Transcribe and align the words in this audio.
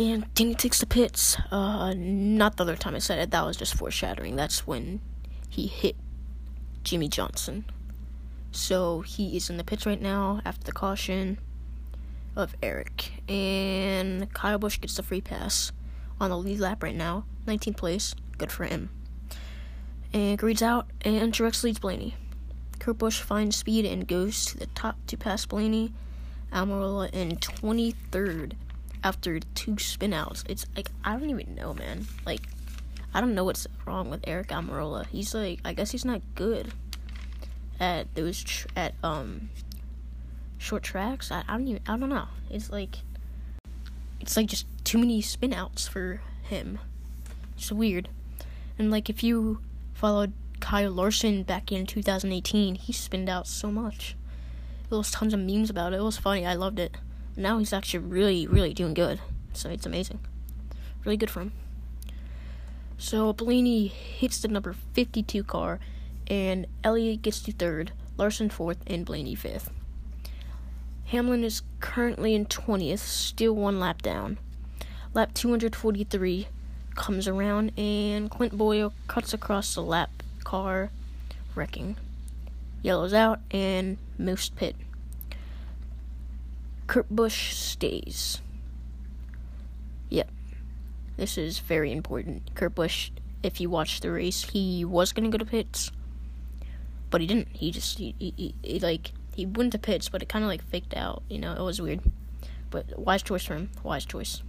And 0.00 0.32
Danny 0.32 0.54
takes 0.54 0.80
the 0.80 0.86
pits. 0.86 1.36
Uh, 1.50 1.92
not 1.94 2.56
the 2.56 2.62
other 2.62 2.74
time 2.74 2.94
I 2.94 3.00
said 3.00 3.18
it. 3.18 3.32
That 3.32 3.44
was 3.44 3.58
just 3.58 3.74
foreshadowing. 3.74 4.34
That's 4.34 4.66
when 4.66 5.00
he 5.50 5.66
hit 5.66 5.94
Jimmie 6.82 7.08
Johnson. 7.08 7.66
So 8.50 9.02
he 9.02 9.36
is 9.36 9.50
in 9.50 9.58
the 9.58 9.62
pits 9.62 9.84
right 9.84 10.00
now 10.00 10.40
after 10.42 10.64
the 10.64 10.72
caution 10.72 11.36
of 12.34 12.58
Aric. 12.62 13.10
And 13.28 14.32
Kyle 14.32 14.58
Busch 14.58 14.80
gets 14.80 14.94
the 14.94 15.02
free 15.02 15.20
pass 15.20 15.70
on 16.18 16.30
the 16.30 16.38
lead 16.38 16.60
lap 16.60 16.82
right 16.82 16.96
now. 16.96 17.26
19th 17.46 17.76
place. 17.76 18.14
Good 18.38 18.50
for 18.50 18.64
him. 18.64 18.88
And 20.14 20.38
Greed's 20.38 20.62
out, 20.62 20.86
and 21.02 21.30
Truex 21.30 21.62
leads 21.62 21.78
Blaney. 21.78 22.14
Kurt 22.78 22.96
Busch 22.96 23.20
finds 23.20 23.56
speed 23.56 23.84
and 23.84 24.08
goes 24.08 24.46
to 24.46 24.56
the 24.56 24.66
top 24.68 24.96
to 25.08 25.18
pass 25.18 25.44
Blaney. 25.44 25.92
Almirola 26.54 27.10
in 27.12 27.36
23rd 27.36 28.54
after 29.02 29.40
two 29.54 29.72
spinouts. 29.72 30.44
It's 30.48 30.66
like, 30.76 30.90
I 31.04 31.16
don't 31.16 31.30
even 31.30 31.54
know, 31.54 31.74
man. 31.74 32.06
Like, 32.26 32.42
I 33.12 33.20
don't 33.20 33.34
know 33.34 33.44
what's 33.44 33.66
wrong 33.86 34.10
with 34.10 34.22
Aric 34.22 34.48
Almirola. 34.48 35.06
He's 35.06 35.34
like, 35.34 35.60
I 35.64 35.72
guess 35.72 35.90
he's 35.90 36.04
not 36.04 36.22
good 36.34 36.72
at 37.78 38.14
those, 38.14 38.42
tr- 38.42 38.68
at, 38.76 38.94
um, 39.02 39.50
short 40.58 40.82
tracks. 40.82 41.32
I, 41.32 41.42
I 41.48 41.56
don't 41.56 41.66
even, 41.66 41.82
I 41.88 41.96
don't 41.96 42.08
know. 42.08 42.28
It's 42.50 42.70
like, 42.70 42.96
it's 44.20 44.36
like 44.36 44.46
just 44.46 44.66
too 44.84 44.98
many 44.98 45.22
spinouts 45.22 45.88
for 45.88 46.20
him. 46.42 46.78
It's 47.56 47.72
weird. 47.72 48.08
And 48.78 48.90
like, 48.90 49.10
if 49.10 49.22
you 49.22 49.60
followed 49.94 50.32
Kyle 50.60 50.90
Larson 50.90 51.42
back 51.42 51.72
in 51.72 51.86
2018, 51.86 52.76
he 52.76 52.92
spinned 52.92 53.28
out 53.28 53.46
so 53.46 53.70
much. 53.70 54.14
There 54.88 54.98
was 54.98 55.10
tons 55.10 55.34
of 55.34 55.40
memes 55.40 55.70
about 55.70 55.92
it. 55.92 55.96
It 55.96 56.02
was 56.02 56.18
funny. 56.18 56.44
I 56.46 56.54
loved 56.54 56.78
it. 56.78 56.96
Now 57.36 57.58
he's 57.58 57.72
actually 57.72 58.00
really, 58.00 58.46
really 58.46 58.74
doing 58.74 58.94
good. 58.94 59.20
So 59.52 59.70
it's 59.70 59.86
amazing. 59.86 60.20
Really 61.04 61.16
good 61.16 61.30
for 61.30 61.40
him. 61.40 61.52
So 62.98 63.32
Blaney 63.32 63.86
hits 63.86 64.40
the 64.40 64.48
number 64.48 64.74
52 64.92 65.42
car, 65.44 65.80
and 66.26 66.66
Elliott 66.84 67.22
gets 67.22 67.40
to 67.42 67.52
third, 67.52 67.92
Larson 68.18 68.50
fourth, 68.50 68.78
and 68.86 69.06
Blaney 69.06 69.34
fifth. 69.34 69.70
Hamlin 71.06 71.42
is 71.42 71.62
currently 71.80 72.34
in 72.34 72.46
20th, 72.46 72.98
still 72.98 73.54
one 73.54 73.80
lap 73.80 74.02
down. 74.02 74.38
Lap 75.14 75.34
243 75.34 76.46
comes 76.94 77.26
around, 77.26 77.72
and 77.78 78.30
Clint 78.30 78.56
Bowyer 78.56 78.90
cuts 79.08 79.32
across 79.32 79.74
the 79.74 79.82
lap 79.82 80.10
car, 80.44 80.90
wrecking. 81.54 81.96
Yellows 82.82 83.14
out, 83.14 83.40
and 83.50 83.96
most 84.18 84.54
pit. 84.56 84.76
Kurt 86.90 87.08
Busch 87.08 87.52
stays. 87.52 88.42
Yep. 90.08 90.28
This 91.16 91.38
is 91.38 91.60
very 91.60 91.92
important. 91.92 92.52
Kurt 92.56 92.74
Busch, 92.74 93.12
if 93.44 93.60
you 93.60 93.70
watch 93.70 94.00
the 94.00 94.10
race, 94.10 94.42
he 94.50 94.84
was 94.84 95.12
going 95.12 95.22
to 95.22 95.30
go 95.30 95.38
to 95.38 95.48
pits, 95.48 95.92
but 97.08 97.20
he 97.20 97.28
didn't. 97.28 97.46
He 97.52 97.70
just, 97.70 97.98
he, 97.98 98.16
he, 98.18 98.56
he 98.64 98.80
like, 98.80 99.12
he 99.36 99.46
went 99.46 99.70
to 99.70 99.78
pits, 99.78 100.08
but 100.08 100.20
it 100.20 100.28
kind 100.28 100.44
of 100.44 100.48
like 100.48 100.64
faked 100.64 100.96
out. 100.96 101.22
You 101.30 101.38
know, 101.38 101.52
it 101.52 101.62
was 101.62 101.80
weird. 101.80 102.00
But 102.70 102.98
wise 102.98 103.22
choice 103.22 103.44
for 103.44 103.54
him. 103.54 103.70
Wise 103.84 104.04
choice. 104.04 104.42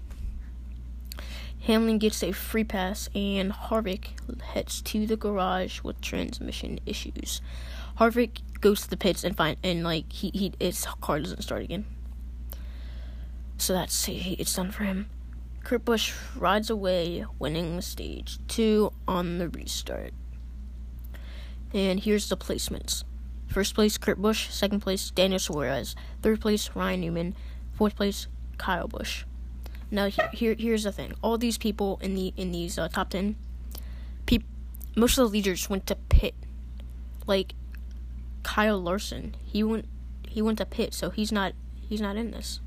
Hamlin 1.67 1.99
gets 1.99 2.23
a 2.23 2.31
free 2.31 2.63
pass, 2.63 3.07
and 3.13 3.51
Harvick 3.51 4.41
heads 4.41 4.81
to 4.81 5.05
the 5.05 5.15
garage 5.15 5.81
with 5.83 6.01
transmission 6.01 6.79
issues. 6.87 7.39
Harvick 7.99 8.41
goes 8.61 8.81
to 8.81 8.89
the 8.89 8.97
pits 8.97 9.23
and 9.23 9.37
find 9.37 9.57
and 9.63 9.83
like 9.83 10.11
he, 10.11 10.31
he 10.33 10.53
his 10.59 10.87
car 11.01 11.19
doesn't 11.19 11.43
start 11.43 11.61
again. 11.61 11.85
So 13.61 13.73
that's 13.73 14.07
it, 14.07 14.39
it's 14.39 14.55
done 14.55 14.71
for 14.71 14.85
him. 14.85 15.07
Kurt 15.63 15.85
Busch 15.85 16.13
rides 16.35 16.71
away, 16.71 17.25
winning 17.37 17.79
stage 17.81 18.39
two 18.47 18.91
on 19.07 19.37
the 19.37 19.49
restart. 19.49 20.15
And 21.71 21.99
here's 21.99 22.27
the 22.27 22.35
placements. 22.35 23.03
First 23.45 23.75
place, 23.75 23.99
Kurt 23.99 24.19
Busch. 24.19 24.49
Second 24.49 24.79
place, 24.79 25.11
Daniel 25.11 25.37
Suarez. 25.37 25.95
Third 26.23 26.41
place, 26.41 26.71
Ryan 26.73 27.01
Newman. 27.01 27.35
Fourth 27.73 27.95
place, 27.95 28.25
Kyle 28.57 28.87
Busch. 28.87 29.25
Now 29.91 30.07
here, 30.07 30.29
here 30.33 30.55
here's 30.57 30.83
the 30.83 30.91
thing. 30.91 31.13
All 31.21 31.37
these 31.37 31.59
people 31.59 31.99
in 32.01 32.15
the 32.15 32.33
in 32.35 32.51
these 32.51 32.79
uh, 32.79 32.87
top 32.87 33.11
ten, 33.11 33.35
most 34.95 35.19
of 35.19 35.27
the 35.27 35.31
leaders 35.31 35.69
went 35.69 35.85
to 35.85 35.95
pit. 36.09 36.33
Like 37.27 37.53
Kyle 38.41 38.81
Larson, 38.81 39.35
he 39.45 39.63
went 39.63 39.85
he 40.27 40.41
went 40.41 40.57
to 40.57 40.65
pit, 40.65 40.95
so 40.95 41.11
he's 41.11 41.31
not 41.31 41.53
he's 41.87 42.01
not 42.01 42.17
in 42.17 42.31
this. 42.31 42.59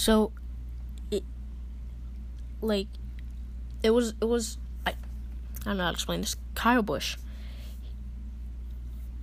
So 0.00 0.32
it 1.10 1.24
like 2.62 2.88
it 3.82 3.90
was 3.90 4.14
it 4.18 4.24
was 4.24 4.56
I 4.86 4.92
I 4.92 4.94
don't 5.66 5.76
know 5.76 5.84
how 5.84 5.90
to 5.90 5.94
explain 5.94 6.22
this. 6.22 6.36
Kyle 6.54 6.80
Busch, 6.80 7.18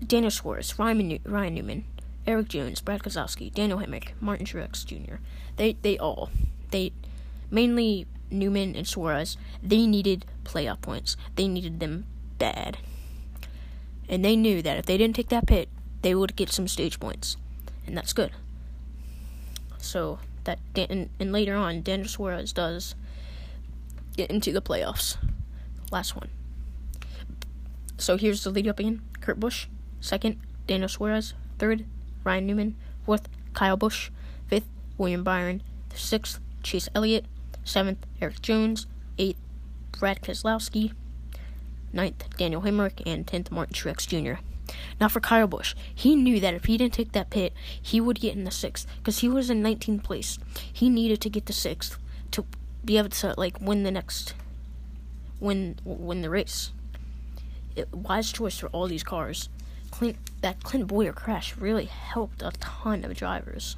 Daniel 0.05 0.29
Suarez, 0.29 0.77
Ryan 0.77 1.17
Ryan 1.25 1.55
Newman, 1.55 1.85
Erik 2.27 2.49
Jones, 2.49 2.79
Brad 2.79 3.01
Keselowski, 3.01 3.51
Daniel 3.51 3.79
Hemric, 3.79 4.09
Martin 4.21 4.45
Truex 4.45 4.85
Jr. 4.85 5.15
They 5.55 5.77
they 5.81 5.97
all 5.97 6.29
they 6.69 6.93
mainly 7.49 8.05
Newman 8.29 8.75
and 8.75 8.87
Suarez. 8.87 9.35
They 9.63 9.87
needed 9.87 10.27
playoff 10.43 10.81
points. 10.81 11.17
They 11.35 11.47
needed 11.47 11.79
them 11.79 12.05
bad, 12.37 12.77
and 14.07 14.23
they 14.23 14.35
knew 14.35 14.61
that 14.61 14.77
if 14.77 14.85
they 14.85 14.99
didn't 14.99 15.15
take 15.15 15.29
that 15.29 15.47
pit, 15.47 15.69
they 16.03 16.13
would 16.13 16.35
get 16.35 16.51
some 16.51 16.67
stage 16.67 16.99
points, 16.99 17.35
and 17.87 17.97
that's 17.97 18.13
good. 18.13 18.29
So 19.79 20.19
that 20.47 20.59
and, 20.75 21.09
and 21.19 21.31
later 21.31 21.55
on, 21.55 21.83
Daniel 21.83 22.09
Suarez 22.09 22.51
does 22.51 22.95
get 24.15 24.31
into 24.31 24.51
the 24.51 24.61
playoffs. 24.61 25.17
Last 25.91 26.15
one. 26.15 26.29
So 27.99 28.17
here's 28.17 28.43
the 28.43 28.49
lead 28.49 28.67
up 28.67 28.79
again: 28.79 29.01
Kurt 29.21 29.39
Busch, 29.39 29.67
second, 30.01 30.39
Daniel 30.65 30.89
Suarez, 30.89 31.33
third, 31.59 31.85
Ryan 32.27 32.45
Newman. 32.45 32.75
Fourth, 33.05 33.29
Kyle 33.53 33.77
Busch. 33.77 34.09
Fifth, 34.47 34.67
William 34.97 35.23
Byron. 35.23 35.63
Sixth, 35.95 36.41
Chase 36.61 36.89
Elliott. 36.93 37.25
Seventh, 37.63 38.05
Erik 38.21 38.41
Jones. 38.41 38.85
Eighth, 39.17 39.39
Brad 39.97 40.21
Keselowski. 40.21 40.91
Ninth, 41.93 42.25
Daniel 42.37 42.63
Hemric. 42.63 43.01
And 43.05 43.25
tenth, 43.25 43.49
Martin 43.49 43.73
Truex 43.73 44.05
Jr. 44.05 44.41
Now 44.99 45.07
for 45.07 45.19
Kyle 45.19 45.47
Busch, 45.47 45.75
he 45.93 46.15
knew 46.15 46.39
that 46.39 46.53
if 46.53 46.65
he 46.65 46.77
didn't 46.77 46.93
take 46.93 47.11
that 47.13 47.29
pit, 47.29 47.53
he 47.81 48.01
would 48.01 48.19
get 48.19 48.35
in 48.35 48.43
the 48.43 48.51
sixth 48.51 48.87
because 48.97 49.19
he 49.19 49.29
was 49.29 49.49
in 49.49 49.63
19th 49.63 50.03
place. 50.03 50.39
He 50.71 50.89
needed 50.89 51.21
to 51.21 51.29
get 51.29 51.45
the 51.45 51.53
sixth 51.53 51.97
to 52.31 52.45
be 52.83 52.97
able 52.97 53.09
to 53.09 53.33
like 53.37 53.59
win 53.61 53.83
the 53.83 53.91
next, 53.91 54.33
win 55.39 55.77
win 55.83 56.21
the 56.21 56.29
race. 56.29 56.71
It, 57.75 57.93
wise 57.93 58.31
choice 58.31 58.57
for 58.57 58.67
all 58.67 58.87
these 58.87 59.03
cars. 59.03 59.49
Clint, 59.91 60.17
that 60.41 60.63
Clint 60.63 60.87
Bowyer 60.87 61.13
crash 61.13 61.55
really 61.57 61.85
helped 61.85 62.41
a 62.41 62.51
ton 62.59 63.05
of 63.05 63.15
drivers. 63.15 63.77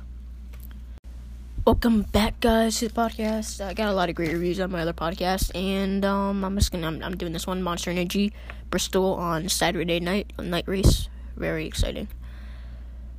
Welcome 1.66 2.03
back, 2.03 2.39
guys, 2.39 2.79
to 2.79 2.88
the 2.88 2.94
podcast. 2.94 3.63
I 3.63 3.73
got 3.73 3.89
a 3.89 3.94
lot 3.94 4.09
of 4.09 4.16
great 4.16 4.31
reviews 4.31 4.59
on 4.59 4.71
my 4.71 4.81
other 4.81 4.94
podcast, 4.94 5.53
and 5.53 6.03
um, 6.03 6.44
I'm 6.44 6.56
just 6.56 6.71
gonna 6.71 6.88
I'm, 6.88 7.03
I'm 7.03 7.17
doing 7.17 7.33
this 7.33 7.45
one 7.45 7.61
Monster 7.61 7.91
Energy 7.91 8.33
Bristol 8.69 9.13
on 9.16 9.50
Saturday 9.50 10.00
night 10.00 10.34
night 10.40 10.68
race. 10.68 11.09
Very 11.35 11.66
exciting. 11.66 12.07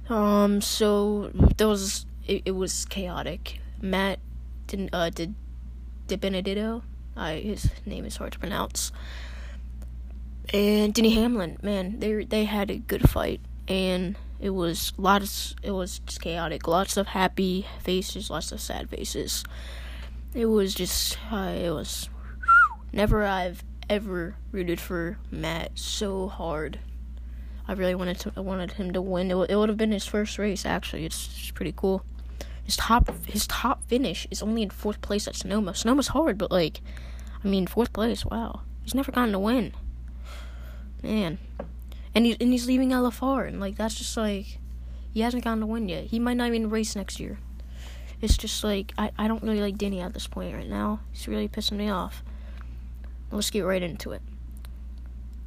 Um, 0.08 0.60
so 0.60 1.30
there 1.56 1.68
was 1.68 2.06
it, 2.26 2.42
it 2.44 2.52
was 2.52 2.84
chaotic. 2.86 3.60
Matt 3.80 4.18
didn't 4.66 4.94
uh 4.94 5.10
did 5.10 5.34
did 6.06 6.20
Benedetto. 6.20 6.82
I 7.16 7.34
his 7.34 7.70
name 7.86 8.04
is 8.04 8.16
hard 8.16 8.32
to 8.32 8.38
pronounce 8.38 8.92
and 10.52 10.92
Denny 10.92 11.10
Hamlin, 11.10 11.58
man, 11.62 12.00
they 12.00 12.24
they 12.24 12.44
had 12.44 12.70
a 12.70 12.76
good 12.76 13.08
fight, 13.08 13.40
and 13.68 14.16
it 14.40 14.50
was 14.50 14.92
lots. 14.96 15.54
It 15.62 15.70
was 15.70 16.00
just 16.00 16.20
chaotic. 16.20 16.66
Lots 16.66 16.96
of 16.96 17.08
happy 17.08 17.66
faces, 17.80 18.30
lots 18.30 18.50
of 18.50 18.60
sad 18.60 18.90
faces. 18.90 19.44
It 20.34 20.46
was 20.46 20.74
just, 20.74 21.18
uh, 21.30 21.54
it 21.56 21.70
was. 21.70 22.08
Never 22.92 23.24
I've 23.24 23.62
ever 23.90 24.36
rooted 24.52 24.80
for 24.80 25.18
Matt 25.30 25.72
so 25.78 26.28
hard. 26.28 26.78
I 27.68 27.72
really 27.74 27.94
wanted 27.94 28.18
to. 28.20 28.32
I 28.36 28.40
wanted 28.40 28.72
him 28.72 28.92
to 28.92 29.02
win. 29.02 29.26
It, 29.26 29.30
w- 29.30 29.46
it 29.48 29.56
would 29.56 29.68
have 29.68 29.76
been 29.76 29.92
his 29.92 30.06
first 30.06 30.38
race. 30.38 30.64
Actually, 30.64 31.04
it's, 31.04 31.28
it's 31.38 31.50
pretty 31.50 31.74
cool. 31.76 32.04
His 32.64 32.76
top 32.76 33.10
his 33.26 33.46
top 33.46 33.84
finish 33.88 34.26
is 34.30 34.42
only 34.42 34.62
in 34.62 34.70
fourth 34.70 35.00
place 35.02 35.28
at 35.28 35.36
Sonoma. 35.36 35.74
Sonoma's 35.74 36.08
hard, 36.08 36.38
but 36.38 36.50
like, 36.50 36.80
I 37.44 37.48
mean, 37.48 37.66
fourth 37.66 37.92
place. 37.92 38.24
Wow, 38.24 38.62
he's 38.82 38.94
never 38.94 39.12
gotten 39.12 39.32
to 39.32 39.38
win. 39.38 39.74
Man. 41.02 41.38
And 42.14 42.26
he's 42.26 42.36
and 42.40 42.50
he's 42.50 42.66
leaving 42.66 42.90
LFR 42.90 43.46
and 43.46 43.60
like 43.60 43.76
that's 43.76 43.94
just 43.94 44.16
like 44.16 44.58
he 45.12 45.20
hasn't 45.20 45.44
gotten 45.44 45.60
to 45.60 45.66
win 45.66 45.88
yet. 45.88 46.04
He 46.04 46.18
might 46.18 46.36
not 46.36 46.48
even 46.48 46.70
race 46.70 46.96
next 46.96 47.20
year. 47.20 47.38
It's 48.20 48.36
just 48.36 48.62
like 48.64 48.92
I, 48.98 49.10
I 49.18 49.28
don't 49.28 49.42
really 49.42 49.60
like 49.60 49.78
Denny 49.78 50.00
at 50.00 50.14
this 50.14 50.26
point 50.26 50.54
right 50.54 50.68
now. 50.68 51.00
He's 51.12 51.28
really 51.28 51.48
pissing 51.48 51.76
me 51.76 51.88
off. 51.88 52.22
Let's 53.30 53.50
get 53.50 53.62
right 53.62 53.82
into 53.82 54.12
it. 54.12 54.22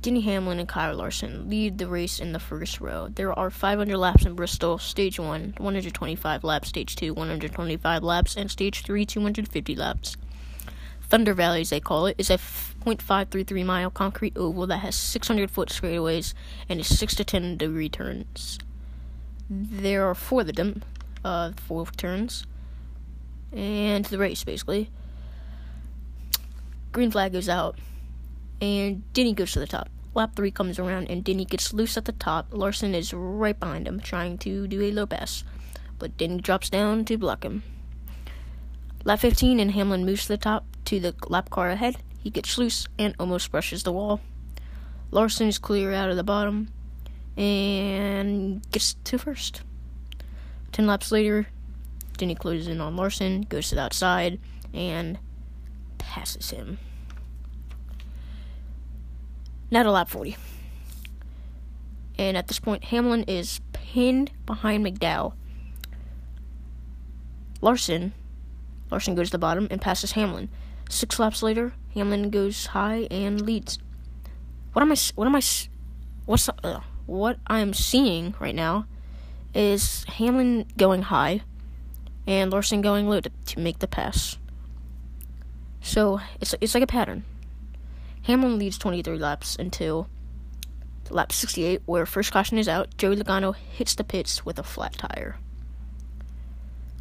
Denny 0.02 0.22
Hamlin 0.22 0.60
and 0.60 0.68
Kyle 0.68 0.96
Larson 0.96 1.50
lead 1.50 1.78
the 1.78 1.88
race 1.88 2.20
in 2.20 2.34
the 2.34 2.40
first 2.40 2.82
row. 2.82 3.08
There 3.08 3.38
are 3.38 3.50
500 3.50 3.98
laps 3.98 4.26
in 4.26 4.36
Bristol, 4.36 4.78
stage 4.78 5.18
1, 5.18 5.56
125 5.58 6.44
laps, 6.44 6.68
stage 6.68 6.96
2, 6.98 7.14
125 7.14 8.04
laps, 8.04 8.36
and 8.36 8.52
stage 8.52 8.84
3, 8.84 9.06
250 9.06 9.76
laps. 9.76 10.18
Thunder 11.04 11.34
Valley, 11.34 11.62
as 11.62 11.70
they 11.70 11.80
call 11.80 12.08
it, 12.08 12.16
is 12.18 12.30
a 12.30 12.38
0.533 12.38 13.66
mile 13.66 13.90
concrete 13.90 14.36
oval 14.36 14.68
that 14.68 14.80
has 14.80 14.96
600 14.96 15.50
foot 15.50 15.70
straightaways 15.70 16.34
and 16.68 16.80
is 16.80 16.98
6 17.00 17.16
to 17.16 17.24
10 17.24 17.58
degree 17.58 17.88
turns. 17.88 18.60
There 19.50 20.10
are 20.10 20.16
four 20.16 20.42
of 20.42 20.56
them, 20.56 20.84
uh, 21.24 21.52
four 21.56 21.86
turns, 21.86 22.46
and 23.54 24.04
the 24.06 24.18
race 24.18 24.44
basically. 24.44 24.90
Green 26.94 27.10
flag 27.10 27.34
goes 27.34 27.50
out, 27.50 27.80
and 28.62 29.12
Denny 29.14 29.34
goes 29.34 29.52
to 29.54 29.60
the 29.60 29.66
top. 29.66 29.90
Lap 30.14 30.36
3 30.36 30.52
comes 30.52 30.78
around, 30.78 31.10
and 31.10 31.24
Denny 31.24 31.44
gets 31.44 31.74
loose 31.74 31.98
at 31.98 32.06
the 32.06 32.12
top. 32.12 32.48
Larson 32.52 32.94
is 32.94 33.12
right 33.12 33.60
behind 33.60 33.88
him, 33.88 34.00
trying 34.00 34.38
to 34.38 34.68
do 34.68 34.80
a 34.80 34.92
low 34.92 35.08
pass, 35.08 35.44
but 35.98 36.16
Denny 36.18 36.40
drops 36.40 36.70
down 36.70 37.04
to 37.06 37.18
block 37.18 37.44
him. 37.44 37.64
Lap 39.04 39.20
15, 39.20 39.60
and 39.60 39.72
Hamlin 39.72 40.06
moves 40.06 40.22
to 40.24 40.28
the 40.30 40.38
top 40.38 40.66
to 40.86 41.00
the 41.00 41.16
lap 41.28 41.50
car 41.50 41.72
ahead. 41.72 41.98
He 42.20 42.30
gets 42.30 42.60
loose 42.60 42.88
and 43.00 43.16
almost 43.20 43.52
brushes 43.52 43.82
the 43.82 43.92
wall. 43.92 44.22
Larson 45.10 45.48
is 45.48 45.58
clear 45.58 45.94
out 45.94 46.12
of 46.12 46.16
the 46.16 46.24
bottom 46.24 46.70
and 47.36 48.62
gets 48.72 48.94
to 49.04 49.18
first. 49.18 49.64
Ten 50.72 50.86
laps 50.86 51.12
later, 51.12 51.48
Denny 52.18 52.36
closes 52.36 52.68
in 52.68 52.80
on 52.80 52.96
Larson, 52.96 53.42
goes 53.42 53.70
to 53.70 53.76
the 53.76 53.82
outside, 53.82 54.40
and 54.76 55.18
passes 56.04 56.52
him. 56.52 56.78
Now 59.72 59.84
to 59.84 59.92
lap 59.92 60.10
40. 60.10 60.36
And 62.18 62.38
at 62.38 62.48
this 62.48 62.60
point, 62.60 62.86
Hamlin 62.86 63.24
is 63.24 63.60
pinned 63.72 64.32
behind 64.46 64.86
McDowell. 64.86 65.34
Larson, 67.62 68.14
Larson 68.92 69.16
goes 69.16 69.28
to 69.28 69.32
the 69.32 69.40
bottom 69.40 69.68
and 69.72 69.82
passes 69.82 70.12
Hamlin. 70.12 70.50
Six 70.90 71.18
laps 71.18 71.42
later, 71.42 71.74
Hamlin 71.96 72.30
goes 72.30 72.68
high 72.68 73.08
and 73.10 73.42
leads. 73.42 73.80
What 74.74 74.82
am 74.82 74.92
I? 74.92 74.96
What 75.16 75.26
am 75.26 75.36
I? 75.36 75.42
What's 76.26 76.50
uh, 76.50 76.82
what 77.06 77.40
I'm 77.48 77.74
seeing 77.74 78.36
right 78.40 78.54
now 78.54 78.86
is 79.54 80.04
Hamlin 80.06 80.66
going 80.78 81.04
high 81.04 81.42
and 82.28 82.52
Larson 82.52 82.82
going 82.82 83.08
low 83.08 83.22
to, 83.22 83.30
to 83.30 83.60
make 83.60 83.80
the 83.80 83.88
pass. 83.88 84.38
So 85.84 86.22
it's 86.40 86.56
it's 86.62 86.74
like 86.74 86.82
a 86.82 86.88
pattern. 86.88 87.26
Hamlin 88.24 88.58
leads 88.58 88.78
23 88.78 89.20
laps 89.20 89.58
until 89.58 90.08
lap 91.10 91.34
68, 91.34 91.82
where 91.86 92.06
first 92.06 92.32
caution 92.32 92.58
is 92.58 92.70
out. 92.70 92.98
Joey 92.98 93.18
Logano 93.18 93.54
hits 93.54 93.94
the 93.94 94.06
pits 94.06 94.46
with 94.46 94.58
a 94.58 94.64
flat 94.64 94.94
tire. 94.94 95.36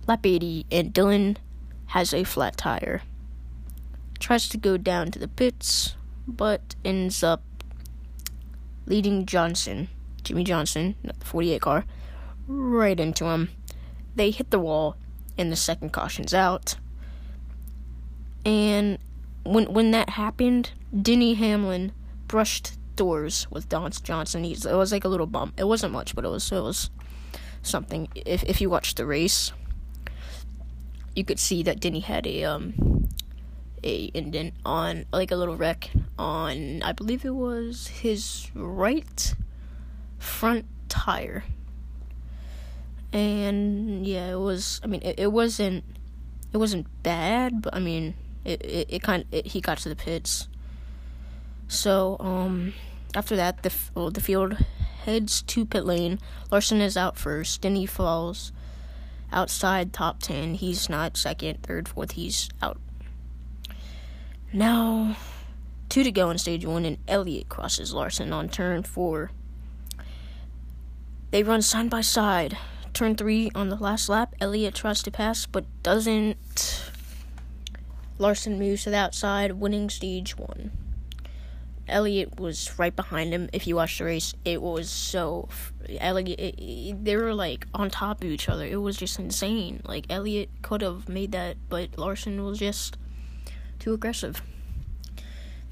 Lap 0.08 0.26
80, 0.26 0.66
and 0.72 0.92
Dillon 0.92 1.38
has 1.86 2.12
a 2.12 2.24
flat 2.24 2.56
tire. 2.56 3.02
Tries 4.18 4.48
to 4.48 4.58
go 4.58 4.76
down 4.76 5.12
to 5.12 5.18
the 5.20 5.28
pits, 5.28 5.94
but 6.26 6.74
ends 6.84 7.22
up 7.22 7.44
leading 8.86 9.26
Johnson, 9.26 9.88
Jimmie 10.24 10.42
Johnson, 10.42 10.96
not 11.04 11.20
the 11.20 11.26
48 11.26 11.60
car, 11.62 11.84
right 12.48 12.98
into 12.98 13.26
him. 13.26 13.50
They 14.16 14.32
hit 14.32 14.50
the 14.50 14.58
wall, 14.58 14.96
and 15.38 15.52
the 15.52 15.56
second 15.56 15.92
caution's 15.92 16.34
out. 16.34 16.74
And 18.44 18.98
when 19.44 19.72
when 19.72 19.90
that 19.92 20.10
happened, 20.10 20.72
Denny 21.00 21.34
Hamlin 21.34 21.92
brushed 22.26 22.72
doors 22.96 23.46
with 23.50 23.68
Don 23.68 23.90
Johnson. 23.90 24.44
He's, 24.44 24.66
it 24.66 24.74
was 24.74 24.92
like 24.92 25.04
a 25.04 25.08
little 25.08 25.26
bump. 25.26 25.54
It 25.58 25.64
wasn't 25.64 25.92
much, 25.92 26.14
but 26.14 26.24
it 26.24 26.28
was 26.28 26.50
it 26.50 26.60
was 26.60 26.90
something. 27.62 28.08
If 28.14 28.42
if 28.44 28.60
you 28.60 28.70
watched 28.70 28.96
the 28.96 29.06
race, 29.06 29.52
you 31.14 31.24
could 31.24 31.38
see 31.38 31.62
that 31.62 31.80
Denny 31.80 32.00
had 32.00 32.26
a 32.26 32.44
um 32.44 33.08
a 33.84 34.10
indent 34.14 34.54
on 34.64 35.06
like 35.12 35.30
a 35.30 35.36
little 35.36 35.56
wreck 35.56 35.90
on 36.18 36.82
I 36.82 36.92
believe 36.92 37.24
it 37.24 37.34
was 37.34 37.88
his 37.88 38.50
right 38.54 39.34
front 40.18 40.66
tire. 40.88 41.44
And 43.12 44.06
yeah, 44.06 44.32
it 44.32 44.38
was 44.38 44.80
I 44.84 44.86
mean 44.86 45.02
it, 45.02 45.18
it 45.18 45.32
wasn't 45.32 45.84
it 46.52 46.58
wasn't 46.58 46.86
bad, 47.02 47.62
but 47.62 47.74
I 47.74 47.80
mean 47.80 48.14
it 48.44 48.62
it, 48.62 48.86
it 48.90 49.02
kind 49.02 49.24
of, 49.32 49.44
he 49.44 49.60
got 49.60 49.78
to 49.78 49.88
the 49.88 49.96
pits. 49.96 50.48
So 51.68 52.16
um 52.20 52.74
after 53.14 53.36
that 53.36 53.62
the 53.62 53.72
well, 53.94 54.10
the 54.10 54.20
field 54.20 54.56
heads 55.04 55.42
to 55.42 55.64
pit 55.64 55.84
lane. 55.84 56.18
Larson 56.50 56.80
is 56.80 56.96
out 56.96 57.16
first, 57.16 57.62
then 57.62 57.76
he 57.76 57.86
falls 57.86 58.52
outside 59.32 59.92
top 59.92 60.20
10. 60.20 60.54
He's 60.54 60.88
not 60.88 61.16
second, 61.16 61.62
third, 61.62 61.88
fourth, 61.88 62.12
he's 62.12 62.48
out. 62.60 62.78
Now, 64.52 65.16
two 65.88 66.04
to 66.04 66.12
go 66.12 66.30
in 66.30 66.38
stage 66.38 66.66
one, 66.66 66.84
and 66.84 66.98
Elliott 67.08 67.48
crosses 67.48 67.94
Larson 67.94 68.32
on 68.32 68.48
turn 68.48 68.82
four. 68.82 69.30
They 71.30 71.42
run 71.42 71.62
side 71.62 71.88
by 71.88 72.02
side. 72.02 72.58
Turn 72.92 73.16
three 73.16 73.50
on 73.54 73.70
the 73.70 73.76
last 73.76 74.10
lap, 74.10 74.34
Elliott 74.38 74.74
tries 74.74 75.02
to 75.04 75.10
pass 75.10 75.46
but 75.46 75.64
doesn't. 75.82 76.91
Larson 78.22 78.56
moves 78.56 78.84
to 78.84 78.90
the 78.90 78.96
outside, 78.96 79.52
winning 79.52 79.90
stage 79.90 80.38
one. 80.38 80.70
Elliott 81.88 82.38
was 82.38 82.78
right 82.78 82.94
behind 82.94 83.32
him. 83.32 83.50
If 83.52 83.66
you 83.66 83.74
watch 83.74 83.98
the 83.98 84.04
race, 84.04 84.32
it 84.44 84.62
was 84.62 84.88
so 84.88 85.48
Elliott. 85.98 86.54
They 87.04 87.16
were 87.16 87.34
like 87.34 87.66
on 87.74 87.90
top 87.90 88.22
of 88.22 88.30
each 88.30 88.48
other. 88.48 88.64
It 88.64 88.76
was 88.76 88.96
just 88.96 89.18
insane. 89.18 89.82
Like 89.84 90.06
Elliott 90.08 90.50
could 90.62 90.82
have 90.82 91.08
made 91.08 91.32
that, 91.32 91.56
but 91.68 91.98
Larson 91.98 92.44
was 92.44 92.60
just 92.60 92.96
too 93.80 93.92
aggressive. 93.92 94.40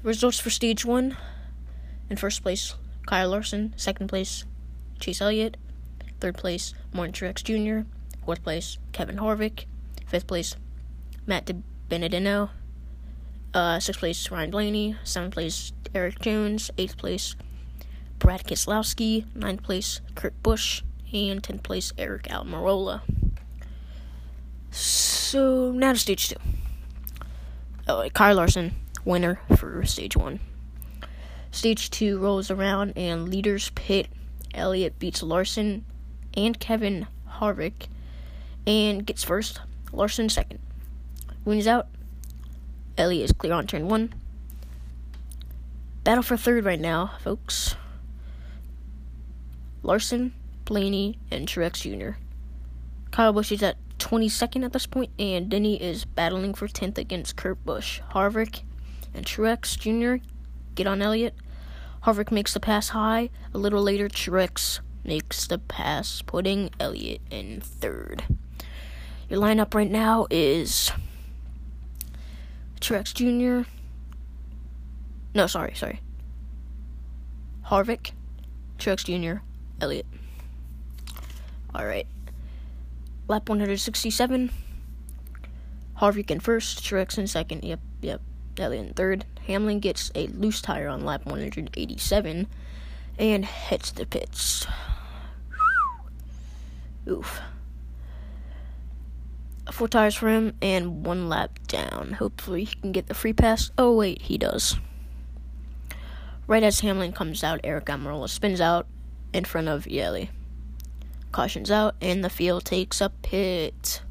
Results 0.03 0.37
for 0.37 0.49
stage 0.49 0.83
one: 0.83 1.15
in 2.09 2.17
first 2.17 2.43
place, 2.43 2.75
Kyle 3.05 3.29
Larson. 3.29 3.73
Second 3.77 4.09
place, 4.09 4.43
Chase 4.99 5.21
Elliott. 5.21 5.55
Third 6.19 6.35
place, 6.35 6.73
Martin 6.93 7.13
Truex 7.13 7.43
Jr. 7.43 7.87
Fourth 8.25 8.43
place, 8.43 8.77
Kevin 8.91 9.17
Harvick. 9.17 9.65
Fifth 10.05 10.27
place, 10.27 10.57
Matt 11.25 11.45
Benedetto. 11.91 12.49
Uh, 13.53 13.77
sixth 13.81 13.99
place, 13.99 14.31
Ryan 14.31 14.49
Blaney. 14.49 14.95
Seventh 15.03 15.33
place, 15.33 15.73
Erik 15.93 16.21
Jones. 16.21 16.71
Eighth 16.77 16.95
place, 16.95 17.35
Brad 18.17 18.45
Keselowski. 18.45 19.25
Ninth 19.35 19.61
place, 19.61 19.99
Kurt 20.15 20.41
Busch. 20.41 20.83
And 21.11 21.43
tenth 21.43 21.63
place, 21.63 21.91
Aric 21.97 22.29
Almirola. 22.29 23.01
So, 24.69 25.73
now 25.73 25.91
to 25.91 25.99
stage 25.99 26.29
two. 26.29 26.37
Oh, 27.89 28.07
Kyle 28.13 28.37
Larson, 28.37 28.73
winner 29.03 29.41
for 29.57 29.83
stage 29.85 30.15
one. 30.15 30.39
Stage 31.51 31.89
two 31.89 32.19
rolls 32.19 32.49
around 32.49 32.93
and 32.95 33.27
leaders 33.27 33.69
pit. 33.71 34.07
Elliott 34.53 34.97
beats 34.97 35.21
Larson 35.21 35.83
and 36.37 36.57
Kevin 36.57 37.07
Harvick 37.29 37.87
and 38.65 39.05
gets 39.05 39.25
first. 39.25 39.59
Larson 39.91 40.29
second. 40.29 40.59
Wins 41.43 41.67
out, 41.67 41.87
Elliott 42.97 43.25
is 43.25 43.31
clear 43.31 43.53
on 43.53 43.65
turn 43.65 43.87
one. 43.87 44.13
Battle 46.03 46.23
for 46.23 46.37
third 46.37 46.65
right 46.65 46.79
now, 46.79 47.13
folks. 47.23 47.75
Larson, 49.83 50.33
Blaney, 50.65 51.17
and 51.31 51.47
Truex 51.47 51.81
Jr. 51.81 52.17
Kyle 53.09 53.33
Busch 53.33 53.51
is 53.51 53.63
at 53.63 53.77
22nd 53.97 54.63
at 54.63 54.73
this 54.73 54.85
point, 54.85 55.09
and 55.17 55.49
Denny 55.49 55.81
is 55.81 56.05
battling 56.05 56.53
for 56.53 56.67
10th 56.67 56.97
against 56.97 57.35
Kurt 57.35 57.63
Busch. 57.65 58.01
Harvick 58.11 58.61
and 59.13 59.25
Truex 59.25 59.77
Jr. 59.77 60.23
get 60.75 60.87
on 60.87 61.01
Elliott. 61.01 61.35
Harvick 62.03 62.31
makes 62.31 62.53
the 62.53 62.59
pass 62.59 62.89
high. 62.89 63.29
A 63.53 63.57
little 63.57 63.81
later, 63.81 64.07
Truex 64.07 64.79
makes 65.03 65.47
the 65.47 65.57
pass, 65.57 66.21
putting 66.21 66.69
Elliott 66.79 67.21
in 67.29 67.61
third. 67.61 68.23
Your 69.29 69.39
lineup 69.39 69.73
right 69.73 69.89
now 69.89 70.27
is 70.29 70.91
Truex 72.81 73.13
Jr. 73.13 73.69
No, 75.35 75.47
sorry, 75.47 75.73
sorry. 75.75 76.01
Harvick, 77.67 78.11
Truex 78.79 79.05
Jr., 79.05 79.43
Elliott. 79.79 80.07
Alright. 81.73 82.07
Lap 83.27 83.47
167. 83.47 84.51
Harvick 85.99 86.31
in 86.31 86.39
first, 86.39 86.83
Truex 86.83 87.17
in 87.17 87.27
second. 87.27 87.63
Yep, 87.63 87.79
yep. 88.01 88.21
Elliott 88.57 88.87
in 88.87 88.93
third. 88.93 89.25
Hamlin 89.45 89.79
gets 89.79 90.11
a 90.15 90.27
loose 90.27 90.59
tire 90.59 90.87
on 90.87 91.05
lap 91.05 91.25
187 91.25 92.47
and 93.19 93.45
hits 93.45 93.91
the 93.91 94.05
pits. 94.07 94.65
Oof 97.07 97.41
four 99.69 99.87
tires 99.87 100.15
for 100.15 100.29
him 100.29 100.53
and 100.61 101.05
one 101.05 101.29
lap 101.29 101.59
down. 101.67 102.13
Hopefully 102.13 102.63
he 102.63 102.75
can 102.75 102.91
get 102.91 103.07
the 103.07 103.13
free 103.13 103.33
pass. 103.33 103.71
Oh 103.77 103.95
wait, 103.95 104.23
he 104.23 104.37
does. 104.37 104.77
Right 106.47 106.63
as 106.63 106.79
Hamlin 106.79 107.13
comes 107.13 107.43
out, 107.43 107.61
Aric 107.63 107.85
Almirola 107.85 108.29
spins 108.29 108.59
out 108.59 108.87
in 109.33 109.45
front 109.45 109.67
of 109.67 109.87
Yeley. 109.87 110.29
Cautions 111.31 111.71
out, 111.71 111.95
and 112.01 112.23
the 112.23 112.29
field 112.29 112.65
takes 112.65 112.99
a 112.99 113.09
pit. 113.09 114.01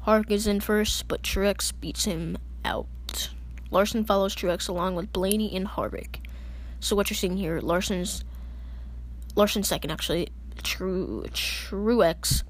Hark 0.00 0.30
is 0.30 0.46
in 0.46 0.60
first, 0.60 1.08
but 1.08 1.22
Truex 1.22 1.72
beats 1.80 2.04
him 2.04 2.36
out. 2.64 3.30
Larson 3.70 4.04
follows 4.04 4.34
Truex 4.34 4.68
along 4.68 4.94
with 4.94 5.12
Blaney 5.12 5.54
and 5.54 5.66
Harvick. 5.66 6.16
So 6.80 6.96
what 6.96 7.10
you're 7.10 7.16
seeing 7.16 7.36
here, 7.36 7.60
Larson's 7.60 8.24
Larson 9.34 9.62
second 9.62 9.90
actually. 9.90 10.28
True 10.62 11.24
Truex 11.32 12.42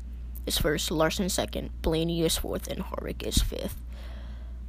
is 0.48 0.58
first, 0.58 0.90
Larson 0.90 1.28
second, 1.28 1.70
Blaney 1.82 2.22
is 2.22 2.38
fourth, 2.38 2.66
and 2.66 2.82
Harvick 2.82 3.22
is 3.22 3.38
fifth. 3.38 3.76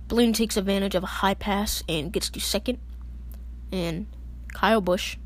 Blaney 0.07 0.33
takes 0.33 0.57
advantage 0.57 0.93
of 0.93 1.03
a 1.03 1.07
high 1.23 1.33
pass 1.33 1.83
and 1.87 2.11
gets 2.11 2.29
to 2.29 2.39
second, 2.39 2.77
and 3.71 4.05
Kyle 4.53 4.81
Busch 4.81 5.17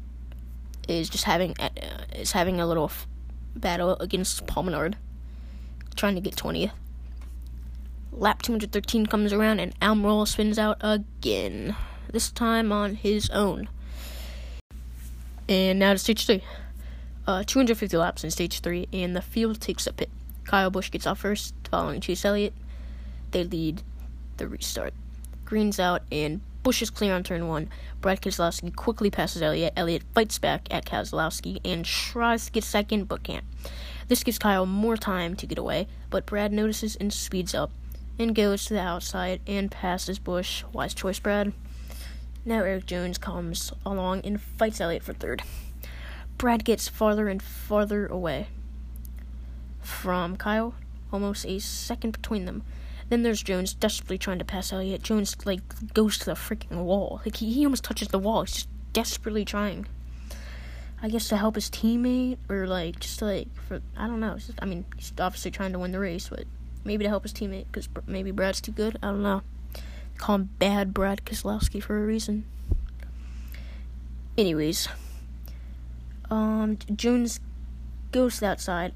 is 0.87 1.09
just 1.09 1.23
having 1.23 1.55
uh, 1.59 1.69
is 2.13 2.33
having 2.33 2.59
a 2.59 2.67
little 2.67 2.85
f- 2.85 3.07
battle 3.55 3.97
against 3.97 4.45
Paul 4.45 4.63
Menard, 4.63 4.95
trying 5.95 6.15
to 6.15 6.21
get 6.21 6.35
20th. 6.35 6.71
Lap 8.11 8.43
213 8.43 9.07
comes 9.07 9.33
around 9.33 9.59
and 9.59 9.77
Almirola 9.79 10.27
spins 10.27 10.59
out 10.59 10.77
again, 10.81 11.75
this 12.11 12.31
time 12.31 12.71
on 12.71 12.95
his 12.95 13.29
own. 13.31 13.67
And 15.49 15.79
now 15.79 15.93
to 15.93 15.97
stage 15.97 16.27
3. 16.27 16.43
Uh, 17.25 17.43
250 17.43 17.97
laps 17.97 18.23
in 18.23 18.29
stage 18.29 18.59
3, 18.59 18.87
and 18.93 19.15
the 19.15 19.21
field 19.21 19.59
takes 19.59 19.87
a 19.87 19.93
pit. 19.93 20.09
Kyle 20.45 20.69
Busch 20.69 20.91
gets 20.91 21.07
off 21.07 21.19
first, 21.19 21.53
following 21.69 22.01
Chase 22.01 22.25
Elliott. 22.25 22.53
They 23.31 23.43
lead 23.43 23.81
the 24.37 24.47
restart. 24.47 24.93
Green's 25.45 25.79
out, 25.79 26.01
and 26.11 26.41
Busch 26.63 26.81
is 26.81 26.89
clear 26.89 27.13
on 27.13 27.23
turn 27.23 27.47
one. 27.47 27.69
Brad 28.01 28.21
Keselowski 28.21 28.75
quickly 28.75 29.09
passes 29.09 29.41
Elliott. 29.41 29.73
Elliott 29.75 30.03
fights 30.13 30.39
back 30.39 30.67
at 30.71 30.85
Keselowski 30.85 31.59
and 31.65 31.85
tries 31.85 32.45
to 32.45 32.51
get 32.51 32.63
second, 32.63 33.07
but 33.07 33.23
can't. 33.23 33.43
This 34.07 34.23
gives 34.23 34.39
Kyle 34.39 34.65
more 34.65 34.97
time 34.97 35.35
to 35.35 35.45
get 35.45 35.57
away, 35.57 35.87
but 36.09 36.25
Brad 36.25 36.51
notices 36.51 36.95
and 36.95 37.11
speeds 37.11 37.53
up 37.53 37.71
and 38.19 38.35
goes 38.35 38.65
to 38.65 38.73
the 38.73 38.79
outside 38.79 39.41
and 39.47 39.71
passes 39.71 40.19
Busch. 40.19 40.63
Wise 40.71 40.93
choice, 40.93 41.19
Brad. 41.19 41.53
Now 42.45 42.63
Erik 42.63 42.85
Jones 42.85 43.17
comes 43.17 43.71
along 43.85 44.21
and 44.21 44.41
fights 44.41 44.81
Elliott 44.81 45.03
for 45.03 45.13
third. 45.13 45.43
Brad 46.37 46.65
gets 46.65 46.87
farther 46.87 47.27
and 47.27 47.41
farther 47.41 48.05
away 48.07 48.47
from 50.03 50.35
Kyle, 50.35 50.75
almost 51.13 51.45
a 51.45 51.59
second 51.59 52.11
between 52.11 52.43
them. 52.43 52.61
Then 53.07 53.23
there's 53.23 53.41
Jones 53.41 53.73
desperately 53.73 54.17
trying 54.17 54.39
to 54.39 54.43
pass 54.43 54.73
Elliott. 54.73 55.01
Jones 55.01 55.37
like 55.45 55.61
goes 55.93 56.17
to 56.17 56.25
the 56.25 56.33
freaking 56.33 56.83
wall. 56.83 57.21
Like 57.25 57.37
he, 57.37 57.53
he 57.53 57.65
almost 57.65 57.85
touches 57.85 58.09
the 58.09 58.19
wall. 58.19 58.41
He's 58.41 58.51
just 58.51 58.67
desperately 58.91 59.45
trying. 59.45 59.87
I 61.01 61.07
guess 61.07 61.29
to 61.29 61.37
help 61.37 61.55
his 61.55 61.69
teammate 61.69 62.37
or 62.49 62.67
like 62.67 62.99
just 62.99 63.21
like 63.21 63.47
for 63.55 63.81
I 63.95 64.07
don't 64.07 64.19
know. 64.19 64.33
Just, 64.35 64.51
I 64.61 64.65
mean, 64.65 64.83
he's 64.97 65.13
obviously 65.17 65.51
trying 65.51 65.71
to 65.71 65.79
win 65.79 65.93
the 65.93 65.99
race, 65.99 66.27
but 66.27 66.43
maybe 66.83 67.05
to 67.05 67.09
help 67.09 67.23
his 67.23 67.31
teammate 67.31 67.67
because 67.71 67.87
maybe 68.05 68.31
Brad's 68.31 68.59
too 68.59 68.73
good. 68.73 68.97
I 69.01 69.07
don't 69.07 69.23
know. 69.23 69.41
Call 70.17 70.35
him 70.35 70.49
Bad 70.59 70.93
Brad 70.93 71.23
Keselowski 71.23 71.81
for 71.81 71.97
a 71.97 72.05
reason. 72.05 72.43
Anyways, 74.37 74.89
um, 76.29 76.77
Jones 76.93 77.39
goes 78.11 78.35
to 78.35 78.41
that 78.41 78.59
side, 78.59 78.93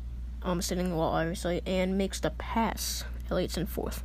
um, 0.48 0.62
sitting 0.62 0.96
wall 0.96 1.14
obviously, 1.14 1.62
and 1.66 1.98
makes 1.98 2.20
the 2.20 2.32
pass 2.32 3.04
Elliott's 3.30 3.58
in 3.58 3.66
fourth. 3.66 4.04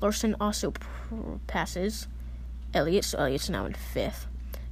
Larson 0.00 0.36
also 0.40 0.72
pr- 0.72 1.38
passes 1.46 2.06
Elliott, 2.74 3.04
so 3.04 3.18
Elliott's 3.18 3.48
now 3.48 3.64
in 3.64 3.72
fifth. 3.72 4.26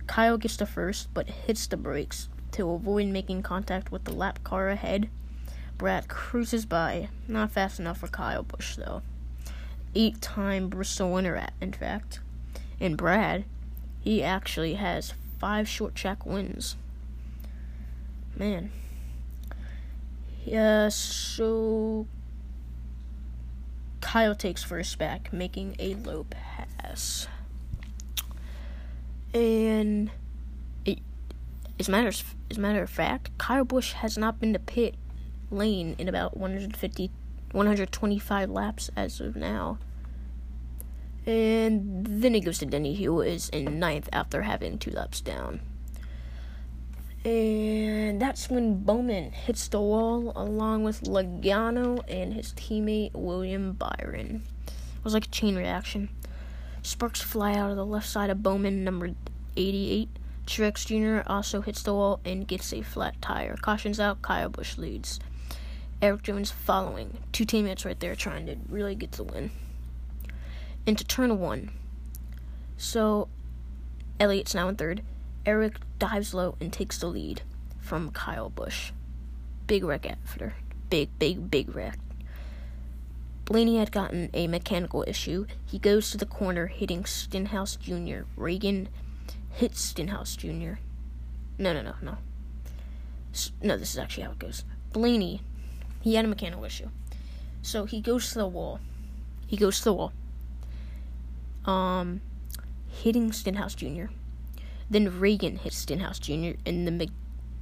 Kyle 0.06 0.36
gets 0.36 0.56
the 0.56 0.66
first, 0.66 1.08
but 1.14 1.28
hits 1.28 1.66
the 1.66 1.76
brakes 1.76 2.28
to 2.52 2.70
avoid 2.70 3.06
making 3.06 3.42
contact 3.42 3.90
with 3.90 4.04
the 4.04 4.12
lap 4.12 4.42
car 4.44 4.68
ahead. 4.68 5.08
Brad 5.78 6.08
cruises 6.08 6.66
by, 6.66 7.08
not 7.26 7.52
fast 7.52 7.80
enough 7.80 7.98
for 7.98 8.08
Kyle 8.08 8.42
Busch 8.42 8.76
though. 8.76 9.02
Eight 9.94 10.20
time 10.20 10.68
Bristol 10.68 11.12
winner, 11.12 11.46
in 11.60 11.72
fact. 11.72 12.20
And 12.78 12.96
Brad, 12.96 13.44
he 14.00 14.22
actually 14.22 14.74
has 14.74 15.14
five 15.38 15.66
short 15.66 15.94
track 15.94 16.26
wins. 16.26 16.76
Man. 18.36 18.72
Yeah, 20.44 20.88
so 20.88 22.06
Kyle 24.00 24.34
takes 24.34 24.62
first 24.62 24.98
back, 24.98 25.32
making 25.32 25.76
a 25.78 25.94
low 25.94 26.26
pass. 26.30 27.28
And 29.32 30.10
it, 30.84 30.98
as 31.78 31.88
a 31.88 31.90
matter 31.90 32.08
as 32.08 32.58
matter 32.58 32.82
of 32.82 32.90
fact, 32.90 33.36
Kyle 33.38 33.64
Busch 33.64 33.92
has 33.92 34.18
not 34.18 34.40
been 34.40 34.52
to 34.52 34.58
pit 34.58 34.96
lane 35.50 35.94
in 35.98 36.08
about 36.08 36.36
150, 36.36 37.10
125 37.52 38.50
laps 38.50 38.90
as 38.96 39.20
of 39.20 39.36
now. 39.36 39.78
And 41.26 42.06
then 42.06 42.34
it 42.34 42.40
goes 42.40 42.58
to 42.58 42.66
Denny, 42.66 42.96
who 42.96 43.20
is 43.20 43.48
in 43.50 43.78
ninth 43.78 44.08
after 44.12 44.42
having 44.42 44.78
two 44.78 44.90
laps 44.90 45.20
down. 45.20 45.60
And 47.24 48.20
that's 48.20 48.48
when 48.48 48.82
Bowman 48.82 49.32
hits 49.32 49.68
the 49.68 49.80
wall 49.80 50.32
along 50.34 50.84
with 50.84 51.02
Logano 51.02 52.02
and 52.08 52.32
his 52.32 52.54
teammate 52.54 53.12
William 53.12 53.72
Byron. 53.72 54.42
It 54.66 55.04
was 55.04 55.12
like 55.12 55.26
a 55.26 55.30
chain 55.30 55.54
reaction. 55.56 56.08
Sparks 56.82 57.20
fly 57.20 57.54
out 57.54 57.70
of 57.70 57.76
the 57.76 57.84
left 57.84 58.08
side 58.08 58.30
of 58.30 58.42
Bowman, 58.42 58.84
number 58.84 59.10
88. 59.56 60.08
Truex 60.46 60.86
Jr. 60.86 61.30
also 61.30 61.60
hits 61.60 61.82
the 61.82 61.92
wall 61.92 62.20
and 62.24 62.48
gets 62.48 62.72
a 62.72 62.80
flat 62.80 63.20
tire. 63.20 63.56
Cautions 63.56 64.00
out, 64.00 64.22
Kyle 64.22 64.48
Busch 64.48 64.78
leads. 64.78 65.20
Erik 66.00 66.22
Jones 66.22 66.50
following. 66.50 67.18
Two 67.32 67.44
teammates 67.44 67.84
right 67.84 68.00
there 68.00 68.16
trying 68.16 68.46
to 68.46 68.56
really 68.68 68.94
get 68.94 69.12
the 69.12 69.24
win. 69.24 69.50
Into 70.86 71.04
turn 71.04 71.38
one. 71.38 71.70
So, 72.78 73.28
Elliott's 74.18 74.54
now 74.54 74.68
in 74.68 74.76
third. 74.76 75.02
Eric 75.46 75.76
dives 75.98 76.34
low 76.34 76.56
and 76.60 76.72
takes 76.72 76.98
the 76.98 77.06
lead 77.06 77.42
from 77.80 78.10
Kyle 78.10 78.50
Busch. 78.50 78.92
Big 79.66 79.84
wreck 79.84 80.06
after. 80.06 80.54
Big, 80.90 81.08
big, 81.18 81.50
big 81.50 81.74
wreck. 81.74 81.98
Blaney 83.46 83.78
had 83.78 83.90
gotten 83.90 84.30
a 84.32 84.46
mechanical 84.46 85.04
issue. 85.08 85.46
He 85.66 85.78
goes 85.78 86.10
to 86.10 86.18
the 86.18 86.26
corner, 86.26 86.66
hitting 86.66 87.04
Stenhouse 87.04 87.76
Jr. 87.76 88.22
Ragan 88.38 88.86
hits 89.52 89.80
Stenhouse 89.80 90.36
Jr. 90.36 90.74
No, 91.58 91.72
no, 91.72 91.82
no, 91.82 91.94
no. 92.00 92.18
No, 93.62 93.76
this 93.76 93.92
is 93.92 93.98
actually 93.98 94.24
how 94.24 94.32
it 94.32 94.38
goes. 94.38 94.64
Blaney, 94.92 95.42
he 96.00 96.14
had 96.14 96.24
a 96.24 96.28
mechanical 96.28 96.64
issue. 96.64 96.90
So 97.62 97.84
he 97.84 98.00
goes 98.00 98.30
to 98.32 98.38
the 98.38 98.46
wall. 98.46 98.80
He 99.46 99.56
goes 99.56 99.78
to 99.78 99.84
the 99.84 99.94
wall. 99.94 100.12
Um, 101.64 102.20
hitting 102.88 103.32
Stenhouse 103.32 103.74
Jr. 103.74 104.06
Then 104.90 105.08
Ragan 105.08 105.58
hits 105.58 105.76
Stenhouse 105.76 106.18
Jr. 106.18 106.58
in 106.64 106.98
the 106.98 107.08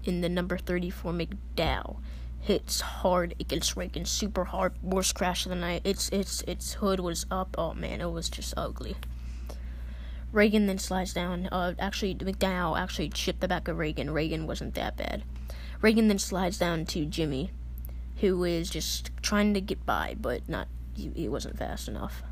in 0.04 0.22
the 0.22 0.30
number 0.30 0.56
34 0.56 1.12
McDowell. 1.12 1.98
Hits 2.40 2.80
hard 2.80 3.34
against 3.38 3.74
Ragan, 3.74 4.06
super 4.06 4.44
hard, 4.46 4.72
worst 4.82 5.14
crash 5.14 5.44
of 5.44 5.50
the 5.50 5.56
night. 5.56 5.82
Its 5.84 6.08
its 6.08 6.40
its 6.42 6.74
hood 6.74 7.00
was 7.00 7.26
up. 7.30 7.54
Oh 7.58 7.74
man, 7.74 8.00
it 8.00 8.10
was 8.10 8.30
just 8.30 8.54
ugly. 8.56 8.96
Ragan 10.32 10.66
then 10.66 10.78
slides 10.78 11.12
down. 11.12 11.48
Uh, 11.52 11.74
actually, 11.78 12.14
McDowell 12.14 12.78
actually 12.78 13.10
chipped 13.10 13.40
the 13.40 13.48
back 13.48 13.68
of 13.68 13.76
Ragan. 13.76 14.08
Ragan 14.08 14.46
wasn't 14.46 14.74
that 14.74 14.96
bad. 14.96 15.24
Ragan 15.82 16.08
then 16.08 16.18
slides 16.18 16.58
down 16.58 16.86
to 16.86 17.04
Jimmie, 17.04 17.50
who 18.16 18.44
is 18.44 18.70
just 18.70 19.10
trying 19.20 19.52
to 19.54 19.60
get 19.60 19.84
by, 19.84 20.16
but 20.18 20.48
not 20.48 20.68
he, 20.94 21.10
he 21.14 21.28
wasn't 21.28 21.58
fast 21.58 21.88
enough 21.88 22.22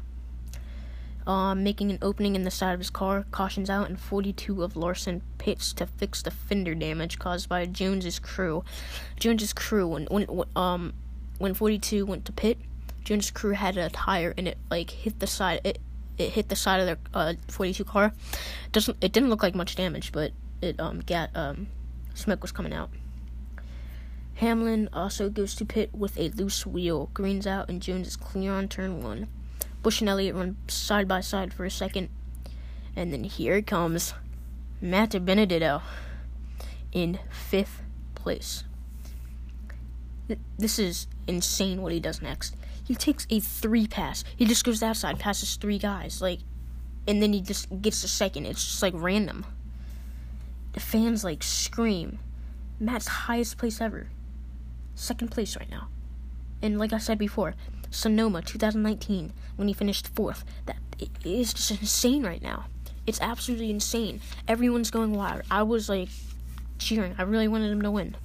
uh, 1.27 1.55
making 1.55 1.91
an 1.91 1.99
opening 2.03 2.37
in 2.37 2.43
the 2.45 2.51
side 2.51 2.73
of 2.73 2.81
his 2.81 2.91
car, 2.91 3.25
cautions 3.31 3.69
out, 3.69 3.89
and 3.89 3.99
42 3.99 4.63
of 4.63 4.77
Larson 4.77 5.23
pits 5.39 5.73
to 5.75 5.87
fix 5.87 6.23
the 6.23 6.31
fender 6.31 6.75
damage 6.75 7.19
caused 7.19 7.49
by 7.49 7.67
Jones's 7.67 8.19
crew. 8.19 8.65
Jones's 9.19 9.53
crew, 9.53 9.87
when, 9.87 10.07
when 10.07 10.27
um 10.55 10.95
when 11.39 11.53
42 11.53 12.07
went 12.07 12.25
to 12.27 12.33
pit, 12.33 12.59
Jones's 13.05 13.31
crew 13.31 13.53
had 13.53 13.77
a 13.77 13.91
tire 13.91 14.35
and 14.39 14.49
it 14.49 14.59
like 14.71 14.91
hit 14.91 15.21
the 15.21 15.27
side. 15.27 15.61
It 15.65 15.81
it 16.19 16.31
hit 16.31 16.49
the 16.49 16.57
side 16.57 16.81
of 16.81 16.87
their 16.87 16.99
uh, 17.13 17.35
42 17.49 17.85
car. 17.85 18.13
Doesn't 18.73 18.97
it 19.01 19.13
didn't 19.13 19.29
look 19.29 19.43
like 19.43 19.55
much 19.55 19.77
damage, 19.77 20.13
but 20.13 20.33
it 20.63 20.79
um 20.81 21.01
got 21.01 21.31
um 21.35 21.67
smoke 22.15 22.43
was 22.43 22.53
coming 22.53 22.73
out. 22.73 22.91
Hamlin 24.37 24.89
also 24.93 25.31
goes 25.31 25.55
to 25.55 25.65
pit 25.65 25.91
with 25.95 26.19
a 26.19 26.29
loose 26.29 26.67
wheel. 26.67 27.11
Green's 27.15 27.47
out 27.47 27.69
and 27.71 27.81
Jones 27.81 28.07
is 28.07 28.17
clear 28.17 28.53
on 28.53 28.69
turn 28.69 29.03
one. 29.03 29.29
Busch 29.87 30.01
and 30.01 30.11
Elliott 30.11 30.35
run 30.35 30.57
side 30.67 31.07
by 31.07 31.21
side 31.21 31.55
for 31.55 31.65
a 31.65 31.71
second. 31.71 32.09
And 32.97 33.13
then 33.13 33.23
here 33.23 33.63
comes 33.63 34.15
Matt 34.81 35.25
Benedetto 35.25 35.81
in 36.91 37.21
fifth 37.31 37.83
place. 38.17 38.65
This 40.59 40.81
is 40.81 41.07
insane 41.29 41.83
what 41.83 41.93
he 41.93 42.01
does 42.01 42.21
next. 42.21 42.57
He 42.83 42.97
takes 42.97 43.29
a 43.31 43.39
three 43.39 43.87
pass. 43.87 44.25
He 44.37 44.45
just 44.45 44.65
goes 44.65 44.83
outside, 44.83 45.21
passes 45.21 45.55
three 45.55 45.79
guys, 45.79 46.21
like, 46.21 46.41
and 47.07 47.23
then 47.23 47.33
he 47.33 47.41
just 47.41 47.69
gets 47.81 48.03
the 48.03 48.09
second. 48.09 48.47
It's 48.47 48.65
just 48.65 48.83
like 48.83 48.95
random. 48.97 49.47
the 50.73 50.81
fans 50.81 51.23
like 51.23 51.45
scream. 51.45 52.19
Matt's 52.81 53.07
highest 53.07 53.57
place 53.57 53.81
ever. 53.81 54.09
Second 54.97 55.31
place 55.31 55.57
right 55.57 55.71
now. 55.71 55.87
And 56.61 56.77
like 56.77 56.93
I 56.93 56.99
said 56.99 57.19
before, 57.19 57.55
Sonoma 57.91 58.43
2019 58.43 59.33
when 59.57 59.69
he 59.69 59.75
finished 59.75 60.09
fourth. 60.09 60.45
That 60.67 60.77
is 61.25 61.53
just 61.53 61.71
insane 61.71 62.25
right 62.25 62.43
now. 62.43 62.67
It's 63.07 63.21
absolutely 63.21 63.71
insane. 63.71 64.21
Everyone's 64.49 64.91
going 64.91 65.15
wild. 65.15 65.43
I 65.51 65.63
was 65.63 65.89
like 65.89 66.09
cheering. 66.79 67.15
I 67.19 67.23
really 67.23 67.49
wanted 67.49 67.71
him 67.71 67.83
to 67.83 67.91
win. 67.91 68.17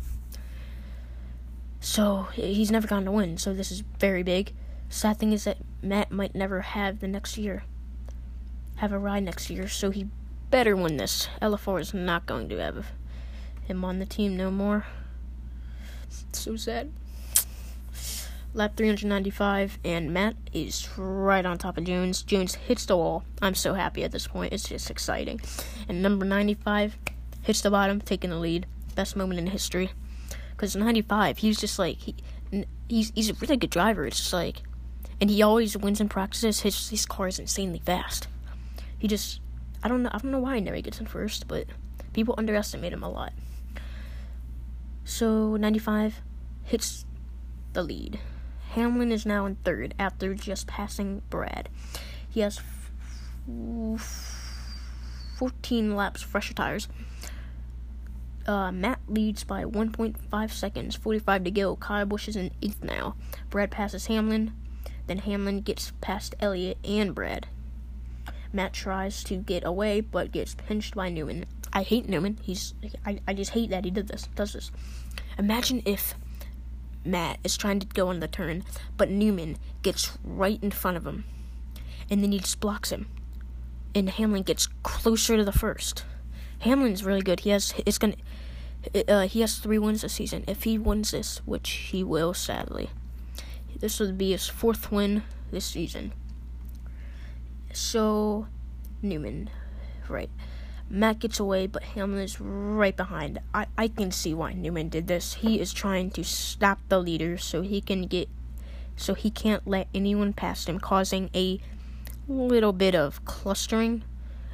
So 1.80 2.27
he's 2.34 2.72
never 2.72 2.88
gotten 2.88 3.06
to 3.06 3.12
win. 3.12 3.38
So 3.38 3.53
this 3.53 3.72
is 3.72 3.82
very 4.00 4.24
big. 4.24 4.53
Sad 4.89 5.18
thing 5.18 5.34
is 5.34 5.46
that 5.46 5.58
Matt 5.82 6.12
might 6.12 6.36
never 6.36 6.62
have 6.62 7.00
the 7.00 7.08
next 7.08 7.38
year. 7.38 7.63
Have 8.77 8.91
a 8.91 9.00
ride 9.00 9.24
next 9.24 9.50
year. 9.50 9.68
So 9.68 9.89
he 9.89 10.08
better 10.50 10.75
win 10.75 10.98
this. 10.98 11.30
LFR 11.41 11.80
is 11.80 11.94
not 11.94 12.25
going 12.25 12.50
to 12.50 12.58
have 12.58 12.88
him 13.63 13.86
on 13.86 14.00
the 14.00 14.06
team 14.06 14.36
no 14.36 14.51
more. 14.51 14.86
So 16.34 16.56
sad 16.56 16.91
lap 18.53 18.75
395, 18.75 19.79
and 19.86 20.13
Matt 20.13 20.36
is 20.51 20.89
right 20.98 21.46
on 21.46 21.58
top 21.58 21.77
of 21.77 21.86
Jones. 21.86 22.24
Jones 22.24 22.55
hits 22.55 22.86
the 22.86 22.98
wall. 22.98 23.24
I'm 23.41 23.55
so 23.55 23.74
happy 23.74 24.03
at 24.03 24.12
this 24.12 24.27
point. 24.27 24.53
It's 24.53 24.67
just 24.67 24.89
exciting. 24.89 25.39
And 25.88 26.01
number 26.01 26.25
95 26.25 26.98
hits 27.43 27.62
the 27.62 27.72
bottom, 27.72 28.01
taking 28.01 28.29
the 28.29 28.38
lead. 28.38 28.65
Best 28.96 29.15
moment 29.15 29.39
in 29.39 29.48
history. 29.48 29.91
Because 30.51 30.75
95, 30.75 31.38
he's 31.38 31.60
just 31.60 31.79
like, 31.79 31.98
he, 31.98 32.15
he's, 32.89 33.12
he's 33.15 33.29
a 33.29 33.34
really 33.36 33.58
good 33.58 33.70
driver. 33.70 34.05
It's 34.05 34.17
just 34.17 34.34
like, 34.34 34.62
and 35.20 35.29
he 35.29 35.41
always 35.41 35.77
wins 35.77 36.01
in 36.01 36.10
practices. 36.10 36.62
His, 36.62 36.89
his 36.89 37.05
car 37.05 37.27
is 37.27 37.39
insanely 37.39 37.81
fast. 37.86 38.27
He 39.00 39.08
just, 39.08 39.39
I 39.81 39.88
don't 39.88 40.03
know, 40.03 40.10
I 40.12 40.17
don't 40.17 40.31
know 40.31 40.39
why 40.39 40.55
he 40.55 40.62
never 40.62 40.81
gets 40.81 41.00
in 41.00 41.05
first, 41.05 41.48
but 41.48 41.67
people 42.13 42.36
underestimate 42.38 42.91
him 42.91 43.03
a 43.03 43.10
lot. 43.10 43.34
So 45.05 45.55
95 45.55 46.22
hits 46.65 47.05
the 47.74 47.84
lead. 47.84 48.20
Hamlin 48.72 49.12
is 49.12 49.25
now 49.25 49.46
in 49.46 49.56
third 49.58 49.94
after 50.00 50.34
just 50.34 50.66
passing 50.66 51.22
Brad. 51.30 51.68
He 52.30 52.40
has 52.40 52.60
f- 52.60 52.92
14 55.38 55.96
laps 55.96 56.22
fresher 56.22 56.54
tires. 56.54 56.88
Uh, 58.48 58.72
Matt 58.72 59.00
leads 59.08 59.44
by 59.44 59.63
1.5 59.66 60.51
seconds, 60.51 60.96
45 60.96 61.44
to 61.44 61.51
go. 61.51 61.75
Kyle 61.75 62.06
Busch 62.06 62.30
is 62.30 62.36
in 62.36 62.51
eighth 62.62 62.82
now. 62.82 63.16
Brad 63.50 63.72
passes 63.72 64.08
Hamlin. 64.08 64.54
Then 65.06 65.20
Hamlin 65.20 65.62
gets 65.62 65.92
past 66.00 66.36
Elliott 66.40 66.78
and 66.86 67.13
Brad. 67.13 67.48
Matt 68.54 68.74
tries 68.74 69.24
to 69.25 69.36
get 69.36 69.66
away, 69.66 70.00
but 70.00 70.32
gets 70.32 70.56
pinched 70.56 70.96
by 70.96 71.10
Newman. 71.10 71.46
I 71.74 71.84
hate 71.84 72.08
Newman. 72.08 72.38
He's 72.42 72.74
I, 73.06 73.20
I 73.28 73.34
just 73.34 73.51
hate 73.51 73.70
that 73.70 73.86
he 73.86 73.92
did 73.92 74.08
this. 74.08 74.28
Does 74.36 74.54
this? 74.54 74.72
Imagine 75.38 75.82
if 75.86 76.16
Matt 77.03 77.39
is 77.43 77.58
trying 77.58 77.79
to 77.79 77.88
go 77.88 78.10
on 78.10 78.20
the 78.20 78.27
turn, 78.27 78.63
but 78.98 79.10
Newman 79.10 79.58
gets 79.81 80.17
right 80.24 80.60
in 80.62 80.72
front 80.72 80.98
of 80.98 81.05
him. 81.05 81.25
And 82.10 82.24
then 82.24 82.31
he 82.31 82.39
just 82.39 82.60
blocks 82.60 82.91
him. 82.91 83.08
And 83.96 84.10
Hamlin 84.10 84.43
gets 84.43 84.67
closer 84.84 85.38
to 85.38 85.43
the 85.43 85.51
first. 85.51 86.05
Hamlin's 86.60 87.03
really 87.03 87.22
good. 87.22 87.41
He 87.41 87.50
has 87.50 87.74
it's 87.86 87.98
gonna 87.98 88.15
uh, 89.08 89.27
he 89.27 89.41
has 89.41 89.58
three 89.58 89.79
wins 89.79 90.01
this 90.01 90.13
season. 90.13 90.43
If 90.48 90.63
he 90.63 90.77
wins 90.77 91.12
this, 91.12 91.41
which 91.46 91.70
he 91.70 92.03
will 92.03 92.34
sadly, 92.34 92.89
this 93.79 94.00
would 94.00 94.17
be 94.17 94.31
his 94.31 94.48
fourth 94.48 94.91
win 94.91 95.24
this 95.51 95.65
season. 95.65 96.13
So 97.74 98.48
Newman, 99.01 99.50
right. 100.08 100.29
Matt 100.91 101.19
gets 101.19 101.39
away, 101.39 101.67
but 101.67 101.83
Hamlin 101.83 102.21
is 102.21 102.41
right 102.41 102.95
behind. 102.95 103.39
I, 103.53 103.67
I 103.77 103.88
can 103.88 104.12
see 104.12 104.33
why 104.33 104.51
Newman 104.51 104.89
did 104.89 105.07
this. 105.07 105.36
He 105.36 105.60
is 105.60 105.71
trying 105.71 106.12
to 106.12 106.24
stop 106.24 106.79
the 106.89 107.00
leader 107.00 107.38
so 107.38 107.62
he 107.62 107.79
can 107.79 108.07
get 108.07 108.27
so 108.98 109.13
he 109.13 109.31
can't 109.31 109.65
let 109.65 109.88
anyone 109.95 110.33
past 110.33 110.68
him, 110.68 110.79
causing 110.79 111.29
a 111.33 111.59
little 112.27 112.74
bit 112.74 112.94
of 112.94 113.24
clustering, 113.25 114.03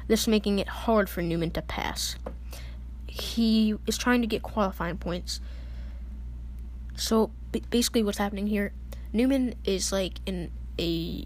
this 0.06 0.26
making 0.26 0.58
it 0.58 0.68
hard 0.68 1.10
for 1.10 1.20
Newman 1.20 1.50
to 1.50 1.60
pass. 1.60 2.16
He 3.06 3.74
is 3.86 3.98
trying 3.98 4.20
to 4.20 4.26
get 4.26 4.42
qualifying 4.42 4.96
points. 4.96 5.40
So 6.94 7.30
basically, 7.68 8.02
what's 8.02 8.18
happening 8.18 8.46
here, 8.46 8.72
Newman 9.12 9.54
is 9.64 9.92
like 9.92 10.20
in 10.24 10.50
a 10.78 11.24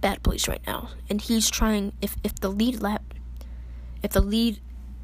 bad 0.00 0.22
place 0.22 0.48
right 0.48 0.62
now, 0.66 0.90
and 1.08 1.20
he's 1.20 1.48
trying. 1.48 1.92
If 2.02 2.16
if 2.22 2.34
the 2.34 2.50
lead 2.50 2.82
lap 2.82 3.13
if 4.04 4.12
the 4.12 4.20
lead 4.20 4.60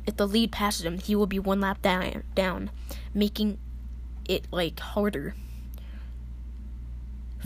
if 0.07 0.17
the 0.17 0.27
lead 0.27 0.53
passes 0.53 0.85
him, 0.85 0.99
he 0.99 1.15
will 1.17 1.27
be 1.27 1.39
one 1.39 1.61
lap 1.61 1.83
down, 1.83 2.23
down 2.35 2.71
making 3.15 3.59
it 4.29 4.47
like 4.51 4.79
harder 4.79 5.35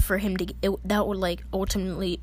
for 0.00 0.18
him 0.18 0.36
to 0.36 0.52
it, 0.62 0.70
that 0.84 1.06
would 1.06 1.16
like 1.16 1.44
ultimately 1.52 2.20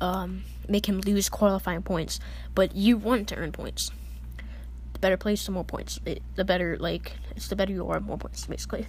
um, 0.00 0.42
make 0.68 0.86
him 0.86 1.00
lose 1.00 1.28
qualifying 1.28 1.82
points. 1.82 2.18
But 2.54 2.74
you 2.74 2.96
want 2.96 3.28
to 3.28 3.36
earn 3.36 3.52
points. 3.52 3.90
The 4.92 4.98
better 4.98 5.16
place, 5.16 5.46
the 5.46 5.52
more 5.52 5.64
points. 5.64 6.00
It, 6.04 6.22
the 6.34 6.44
better 6.44 6.76
like 6.78 7.12
it's 7.36 7.48
the 7.48 7.56
better 7.56 7.72
you 7.72 7.88
are, 7.88 8.00
more 8.00 8.18
points 8.18 8.44
basically. 8.46 8.86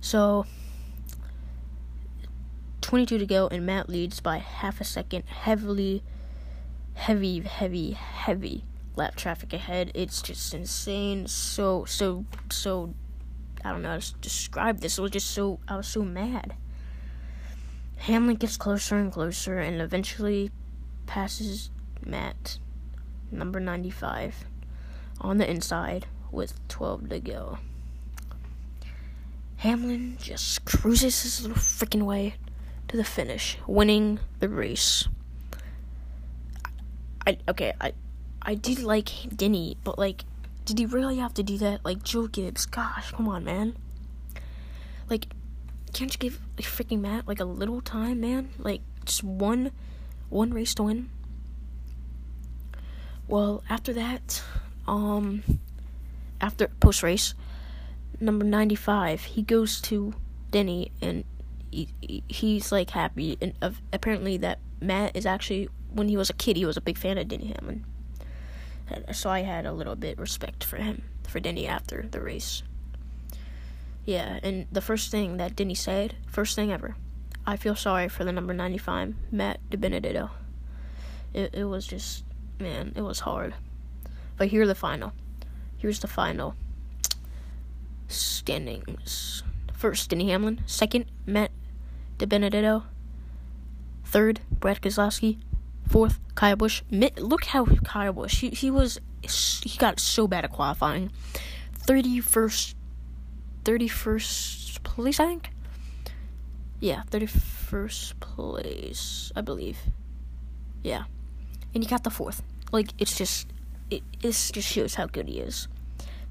So 0.00 0.44
22 2.82 3.16
to 3.18 3.26
go, 3.26 3.48
and 3.48 3.64
Matt 3.64 3.88
leads 3.88 4.20
by 4.20 4.36
half 4.38 4.80
a 4.80 4.84
second, 4.84 5.24
heavily 5.26 6.02
heavy, 6.94 7.40
heavy, 7.40 7.92
heavy 7.92 8.64
lap 8.96 9.16
traffic 9.16 9.52
ahead. 9.52 9.90
It's 9.94 10.22
just 10.22 10.54
insane. 10.54 11.26
So, 11.26 11.84
so, 11.84 12.24
so. 12.50 12.94
I 13.64 13.70
don't 13.70 13.80
know 13.80 13.92
how 13.92 13.98
to 13.98 14.14
describe 14.20 14.80
this. 14.80 14.98
It 14.98 15.02
was 15.02 15.10
just 15.10 15.30
so. 15.30 15.58
I 15.66 15.76
was 15.76 15.86
so 15.86 16.02
mad. 16.02 16.54
Hamlin 17.96 18.36
gets 18.36 18.56
closer 18.56 18.96
and 18.96 19.10
closer, 19.10 19.58
and 19.58 19.80
eventually 19.80 20.50
passes 21.06 21.70
Matt, 22.04 22.58
number 23.30 23.60
95, 23.60 24.44
on 25.20 25.38
the 25.38 25.48
inside 25.48 26.06
with 26.30 26.66
12 26.68 27.08
to 27.08 27.20
go. 27.20 27.58
Hamlin 29.56 30.18
just 30.20 30.66
cruises 30.66 31.22
his 31.22 31.40
little 31.42 31.56
freaking 31.56 32.02
way 32.02 32.34
to 32.88 32.98
the 32.98 33.04
finish, 33.04 33.56
winning 33.66 34.20
the 34.40 34.48
race. 34.50 35.08
I 37.26 37.38
okay, 37.48 37.72
I 37.80 37.92
I 38.42 38.54
did 38.54 38.82
like 38.82 39.10
Denny, 39.34 39.76
but 39.84 39.98
like, 39.98 40.24
did 40.64 40.78
he 40.78 40.86
really 40.86 41.16
have 41.16 41.34
to 41.34 41.42
do 41.42 41.56
that? 41.58 41.84
Like 41.84 42.02
Joe 42.02 42.26
Gibbs, 42.26 42.66
gosh, 42.66 43.12
come 43.12 43.28
on, 43.28 43.44
man. 43.44 43.76
Like, 45.08 45.28
can't 45.92 46.12
you 46.12 46.18
give 46.18 46.40
like 46.58 46.66
freaking 46.66 47.00
Matt 47.00 47.26
like 47.26 47.40
a 47.40 47.44
little 47.44 47.80
time, 47.80 48.20
man? 48.20 48.50
Like 48.58 48.82
just 49.04 49.24
one 49.24 49.72
one 50.28 50.52
race 50.52 50.74
to 50.74 50.82
win. 50.82 51.10
Well, 53.26 53.62
after 53.70 53.92
that, 53.94 54.42
um, 54.86 55.42
after 56.40 56.68
post 56.68 57.02
race, 57.02 57.34
number 58.20 58.44
ninety 58.44 58.74
five, 58.74 59.22
he 59.22 59.42
goes 59.42 59.80
to 59.82 60.14
Denny 60.50 60.92
and 61.00 61.24
he, 61.70 61.88
he's 62.28 62.70
like 62.70 62.90
happy 62.90 63.36
and 63.40 63.52
apparently 63.92 64.36
that 64.36 64.60
Matt 64.80 65.16
is 65.16 65.26
actually 65.26 65.68
when 65.94 66.08
he 66.08 66.16
was 66.16 66.30
a 66.30 66.34
kid, 66.34 66.56
he 66.56 66.66
was 66.66 66.76
a 66.76 66.80
big 66.80 66.98
fan 66.98 67.18
of 67.18 67.28
Denny 67.28 67.54
Hamlin. 67.58 67.84
So 69.12 69.30
I 69.30 69.40
had 69.40 69.64
a 69.64 69.72
little 69.72 69.96
bit 69.96 70.18
respect 70.18 70.62
for 70.62 70.76
him, 70.76 71.02
for 71.26 71.40
Denny 71.40 71.66
after 71.66 72.06
the 72.10 72.20
race. 72.20 72.62
Yeah, 74.04 74.38
and 74.42 74.66
the 74.70 74.82
first 74.82 75.10
thing 75.10 75.38
that 75.38 75.56
Denny 75.56 75.74
said, 75.74 76.16
first 76.26 76.54
thing 76.54 76.70
ever, 76.70 76.96
I 77.46 77.56
feel 77.56 77.74
sorry 77.74 78.08
for 78.08 78.24
the 78.24 78.32
number 78.32 78.52
95, 78.52 79.14
Matt 79.30 79.60
DiBenedetto. 79.70 80.30
It, 81.32 81.54
it 81.54 81.64
was 81.64 81.86
just, 81.86 82.24
man, 82.60 82.92
it 82.94 83.02
was 83.02 83.20
hard. 83.20 83.54
But 84.36 84.48
here's 84.48 84.68
the 84.68 84.74
final. 84.74 85.12
Here's 85.78 86.00
the 86.00 86.08
final 86.08 86.54
standings. 88.08 89.42
First, 89.72 90.10
Denny 90.10 90.30
Hamlin. 90.30 90.60
Second, 90.66 91.06
Matt 91.26 91.50
DiBenedetto. 92.18 92.84
Third, 94.04 94.40
Brad 94.50 94.80
Keselowski. 94.80 95.38
Fourth, 95.88 96.18
Kyle 96.34 96.56
Busch. 96.56 96.82
Look 96.90 97.44
how 97.46 97.66
Kyle 97.66 98.12
Busch. 98.12 98.40
He, 98.40 98.50
he 98.50 98.70
was 98.70 98.98
he 99.22 99.78
got 99.78 100.00
so 100.00 100.26
bad 100.26 100.44
at 100.44 100.52
qualifying. 100.52 101.10
Thirty 101.74 102.20
first, 102.20 102.76
thirty 103.64 103.88
first 103.88 104.82
place, 104.82 105.20
I 105.20 105.26
think. 105.26 105.50
Yeah, 106.80 107.02
thirty 107.10 107.26
first 107.26 108.18
place, 108.20 109.32
I 109.36 109.40
believe. 109.40 109.78
Yeah, 110.82 111.04
and 111.74 111.82
he 111.82 111.88
got 111.88 112.04
the 112.04 112.10
fourth. 112.10 112.42
Like 112.72 112.90
it's 112.98 113.16
just 113.16 113.48
it 113.90 114.02
this 114.20 114.50
just 114.50 114.68
shows 114.68 114.94
how 114.96 115.06
good 115.06 115.28
he 115.28 115.40
is. 115.40 115.68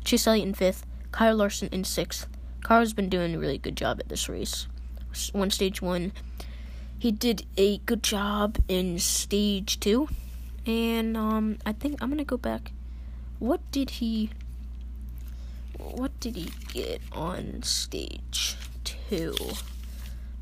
Chase 0.04 0.28
Elliott 0.28 0.48
in 0.48 0.54
fifth, 0.54 0.86
Kyle 1.12 1.36
Larson 1.36 1.70
in 1.72 1.84
sixth. 1.84 2.28
Kyle's 2.64 2.94
been 2.94 3.10
doing 3.10 3.36
a 3.36 3.40
really 3.40 3.58
good 3.58 3.76
job 3.76 4.00
at 4.00 4.10
this 4.10 4.30
race. 4.30 4.68
One 5.32 5.52
stage 5.52 5.82
one 5.82 6.14
he 7.04 7.12
did 7.12 7.46
a 7.58 7.80
good 7.80 8.02
job 8.02 8.56
in 8.70 8.98
stage 8.98 9.78
two, 9.82 10.08
And 10.66 11.18
um, 11.18 11.58
I 11.66 11.74
think 11.74 12.02
I'm 12.02 12.08
gonna 12.08 12.24
go 12.24 12.38
back. 12.38 12.72
What 13.40 13.60
did 13.72 13.90
he? 14.00 14.30
What 15.78 16.18
did 16.22 16.38
he 16.38 16.54
get 16.72 17.02
on 17.12 17.62
stage 17.64 18.56
two? 18.86 19.36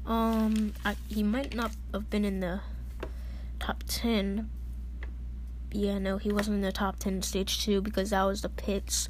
Um, 0.06 0.74
I, 0.86 0.98
he 1.08 1.24
might 1.24 1.56
not 1.56 1.72
have 1.94 2.12
been 2.12 2.24
in 2.24 2.42
the 2.42 2.60
top 3.60 3.84
ten. 3.88 4.52
Yeah, 5.72 5.98
no, 5.98 6.20
he 6.20 6.32
wasn't 6.32 6.58
in 6.58 6.62
the 6.62 6.72
top 6.72 7.00
ten 7.00 7.24
stage 7.24 7.64
two 7.66 7.82
because 7.82 8.12
that 8.12 8.22
was 8.22 8.44
the 8.44 8.50
pits, 8.50 9.10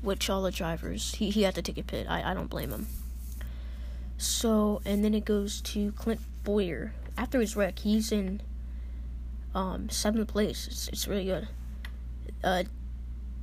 which 0.00 0.28
all 0.28 0.42
the 0.42 0.50
drivers 0.50 1.14
he 1.14 1.30
he 1.30 1.42
had 1.42 1.54
to 1.54 1.62
take 1.62 1.78
a 1.78 1.84
pit. 1.84 2.08
I 2.10 2.32
I 2.32 2.34
don't 2.34 2.50
blame 2.50 2.72
him. 2.72 2.88
So 4.18 4.82
and 4.84 5.04
then 5.04 5.14
it 5.14 5.24
goes 5.24 5.60
to 5.60 5.92
Clint 5.92 6.18
Bowyer. 6.44 6.94
After 7.16 7.40
his 7.40 7.56
wreck, 7.56 7.78
he's 7.80 8.10
in 8.12 8.40
um, 9.54 9.90
seventh 9.90 10.28
place. 10.28 10.66
It's, 10.66 10.88
it's 10.88 11.08
really 11.08 11.26
good. 11.26 11.48
Uh, 12.42 12.64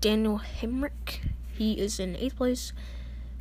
Daniel 0.01 0.41
Hemric, 0.61 1.19
he 1.53 1.73
is 1.73 1.99
in 1.99 2.15
eighth 2.15 2.37
place. 2.37 2.73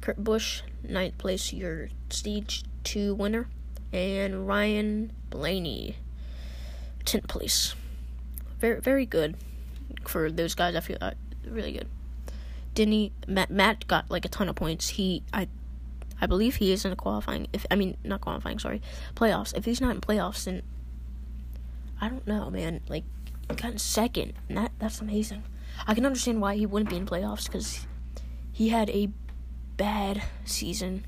Kurt 0.00 0.22
Busch, 0.22 0.62
ninth 0.82 1.18
place, 1.18 1.52
your 1.52 1.88
stage 2.10 2.64
two 2.84 3.14
winner. 3.14 3.48
And 3.92 4.46
Ryan 4.46 5.12
Blaney, 5.30 5.96
tenth 7.04 7.26
place. 7.26 7.74
Very, 8.58 8.80
very 8.80 9.06
good 9.06 9.36
for 10.04 10.30
those 10.30 10.54
guys. 10.54 10.76
I 10.76 10.80
feel 10.80 10.98
uh, 11.00 11.12
really 11.46 11.72
good. 11.72 11.88
Denny 12.74 13.12
Matt 13.26 13.50
Matt 13.50 13.88
got 13.88 14.10
like 14.10 14.24
a 14.24 14.28
ton 14.28 14.48
of 14.48 14.56
points. 14.56 14.90
He 14.90 15.22
I 15.32 15.48
I 16.20 16.26
believe 16.26 16.56
he 16.56 16.72
is 16.72 16.84
in 16.84 16.90
the 16.90 16.96
qualifying. 16.96 17.46
If 17.52 17.66
I 17.70 17.76
mean 17.76 17.96
not 18.04 18.20
qualifying, 18.20 18.58
sorry, 18.58 18.82
playoffs. 19.14 19.56
If 19.56 19.64
he's 19.64 19.80
not 19.80 19.94
in 19.94 20.00
playoffs, 20.00 20.44
then 20.44 20.62
I 22.00 22.08
don't 22.08 22.26
know, 22.26 22.50
man. 22.50 22.80
Like, 22.88 23.04
got 23.48 23.72
in 23.72 23.78
second, 23.78 24.34
and 24.48 24.58
that 24.58 24.72
that's 24.78 25.00
amazing. 25.00 25.44
I 25.86 25.94
can 25.94 26.04
understand 26.06 26.40
why 26.40 26.56
he 26.56 26.66
wouldn't 26.66 26.90
be 26.90 26.96
in 26.96 27.06
playoffs 27.06 27.46
because 27.46 27.86
he 28.52 28.70
had 28.70 28.90
a 28.90 29.08
bad 29.76 30.22
season. 30.44 31.06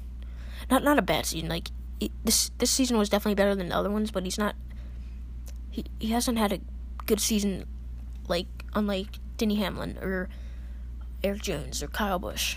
Not 0.70 0.85
not 0.85 0.99
a 0.99 1.03
bad 1.03 1.27
season. 1.27 1.49
Like 1.49 1.68
it, 1.99 2.12
this 2.25 2.51
this 2.59 2.70
season 2.70 2.96
was 2.99 3.09
definitely 3.09 3.35
better 3.35 3.55
than 3.55 3.68
the 3.68 3.77
other 3.77 3.90
ones, 3.90 4.11
but 4.11 4.25
he's 4.25 4.38
not. 4.38 4.55
He 5.70 5.85
he 5.99 6.09
hasn't 6.09 6.38
had 6.38 6.53
a 6.53 6.61
good 7.07 7.20
season, 7.20 7.66
like 8.29 8.46
unlike 8.75 9.09
Denny 9.37 9.57
Hamlin 9.57 9.99
or 10.01 10.29
Erik 11.23 11.42
Jones 11.42 11.83
or 11.83 11.88
Kyle 11.88 12.18
Busch. 12.18 12.57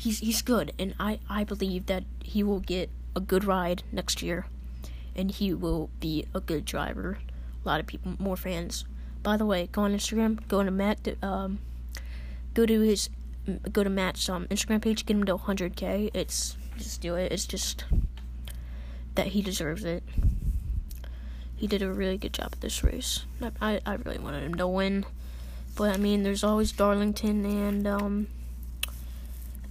He's 0.00 0.20
he's 0.20 0.40
good, 0.40 0.72
and 0.78 0.94
I 0.98 1.20
I 1.28 1.44
believe 1.44 1.84
that 1.84 2.04
he 2.24 2.42
will 2.42 2.60
get 2.60 2.88
a 3.14 3.20
good 3.20 3.44
ride 3.44 3.82
next 3.92 4.22
year 4.22 4.46
and 5.14 5.30
he 5.30 5.52
will 5.52 5.90
be 6.00 6.24
a 6.34 6.40
good 6.40 6.64
driver. 6.64 7.18
A 7.62 7.68
lot 7.68 7.80
of 7.80 7.86
people, 7.86 8.14
more 8.18 8.36
fans. 8.36 8.86
By 9.22 9.36
the 9.36 9.44
way, 9.44 9.68
go 9.70 9.82
on 9.82 9.94
Instagram, 9.94 10.46
go 10.48 10.62
to 10.62 10.70
Matt, 10.70 11.06
um, 11.22 11.58
go 12.54 12.64
to 12.64 12.80
his, 12.80 13.10
go 13.70 13.84
to 13.84 13.90
Matt's 13.90 14.26
um, 14.30 14.46
Instagram 14.46 14.80
page, 14.80 15.04
get 15.04 15.18
him 15.18 15.24
to 15.24 15.36
100k. 15.36 16.10
It's 16.14 16.56
just 16.78 17.02
do 17.02 17.16
it. 17.16 17.30
It's 17.30 17.44
just 17.44 17.84
that 19.16 19.28
he 19.28 19.42
deserves 19.42 19.84
it. 19.84 20.02
He 21.54 21.66
did 21.66 21.82
a 21.82 21.92
really 21.92 22.16
good 22.16 22.32
job 22.32 22.50
at 22.52 22.62
this 22.62 22.82
race. 22.82 23.26
I 23.60 23.80
I 23.84 23.96
really 23.96 24.18
wanted 24.18 24.44
him 24.44 24.54
to 24.54 24.66
win, 24.66 25.04
but 25.76 25.94
I 25.94 25.98
mean, 25.98 26.22
there's 26.22 26.42
always 26.42 26.72
Darlington 26.72 27.44
and 27.44 27.86
um, 27.86 28.28
I 28.39 28.39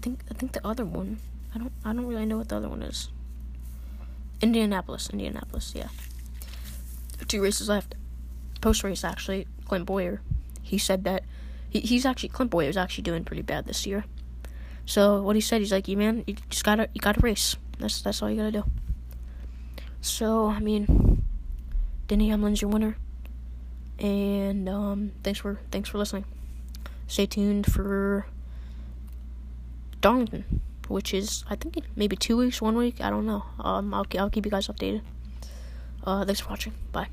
think 0.02 0.22
I 0.30 0.34
think 0.34 0.54
the 0.54 0.66
other 0.66 0.86
one. 0.86 1.20
I 1.54 1.58
don't 1.58 1.72
I 1.84 1.94
don't 1.94 2.06
really 2.06 2.26
know 2.26 2.38
what 2.38 2.50
the 2.50 2.58
other 2.58 2.70
one 2.70 2.82
is. 2.82 3.10
Indianapolis, 4.42 5.10
Indianapolis, 5.10 5.74
yeah. 5.76 5.90
Two 7.28 7.42
races 7.44 7.70
left. 7.70 7.96
Post 8.62 8.84
race, 8.84 9.04
actually, 9.04 9.48
Clint 9.66 9.86
Bowyer, 9.86 10.22
he 10.62 10.78
said 10.78 11.04
that 11.04 11.24
he, 11.70 11.80
he's 11.80 12.06
actually 12.06 12.30
Clint 12.30 12.52
Bowyer 12.52 12.70
is 12.70 12.78
actually 12.78 13.04
doing 13.04 13.24
pretty 13.24 13.42
bad 13.42 13.66
this 13.66 13.86
year. 13.86 14.06
So 14.86 15.22
what 15.22 15.36
he 15.36 15.42
said, 15.42 15.62
he's 15.62 15.72
like, 15.72 15.88
"You 15.88 15.98
man, 15.98 16.24
you 16.26 16.36
just 16.50 16.64
gotta 16.64 16.90
you 16.94 17.02
gotta 17.02 17.20
race. 17.22 17.56
That's 17.78 18.02
that's 18.02 18.22
all 18.22 18.30
you 18.30 18.38
gotta 18.38 18.52
do." 18.52 18.64
So 20.02 20.48
I 20.48 20.60
mean, 20.60 21.24
Denny 22.08 22.30
Hamlin's 22.30 22.62
your 22.62 22.72
winner, 22.72 22.98
and 24.00 24.68
um, 24.68 25.12
thanks 25.24 25.40
for 25.40 25.60
thanks 25.72 25.90
for 25.90 25.98
listening. 25.98 26.26
Stay 27.08 27.26
tuned 27.26 27.72
for 27.72 28.26
Darlington 30.02 30.62
which 30.90 31.14
is 31.14 31.46
I 31.50 31.56
think 31.56 31.78
maybe 31.96 32.16
two 32.16 32.36
weeks, 32.36 32.62
one 32.62 32.76
week. 32.76 33.00
I 33.00 33.10
don't 33.10 33.26
know. 33.26 33.46
Um, 33.60 33.94
I'll 33.94 34.06
I'll 34.18 34.30
keep 34.30 34.46
you 34.46 34.52
guys 34.52 34.68
updated. 34.68 35.02
Uh, 36.04 36.26
thanks 36.26 36.42
for 36.42 36.50
watching. 36.50 36.74
Bye. 36.92 37.08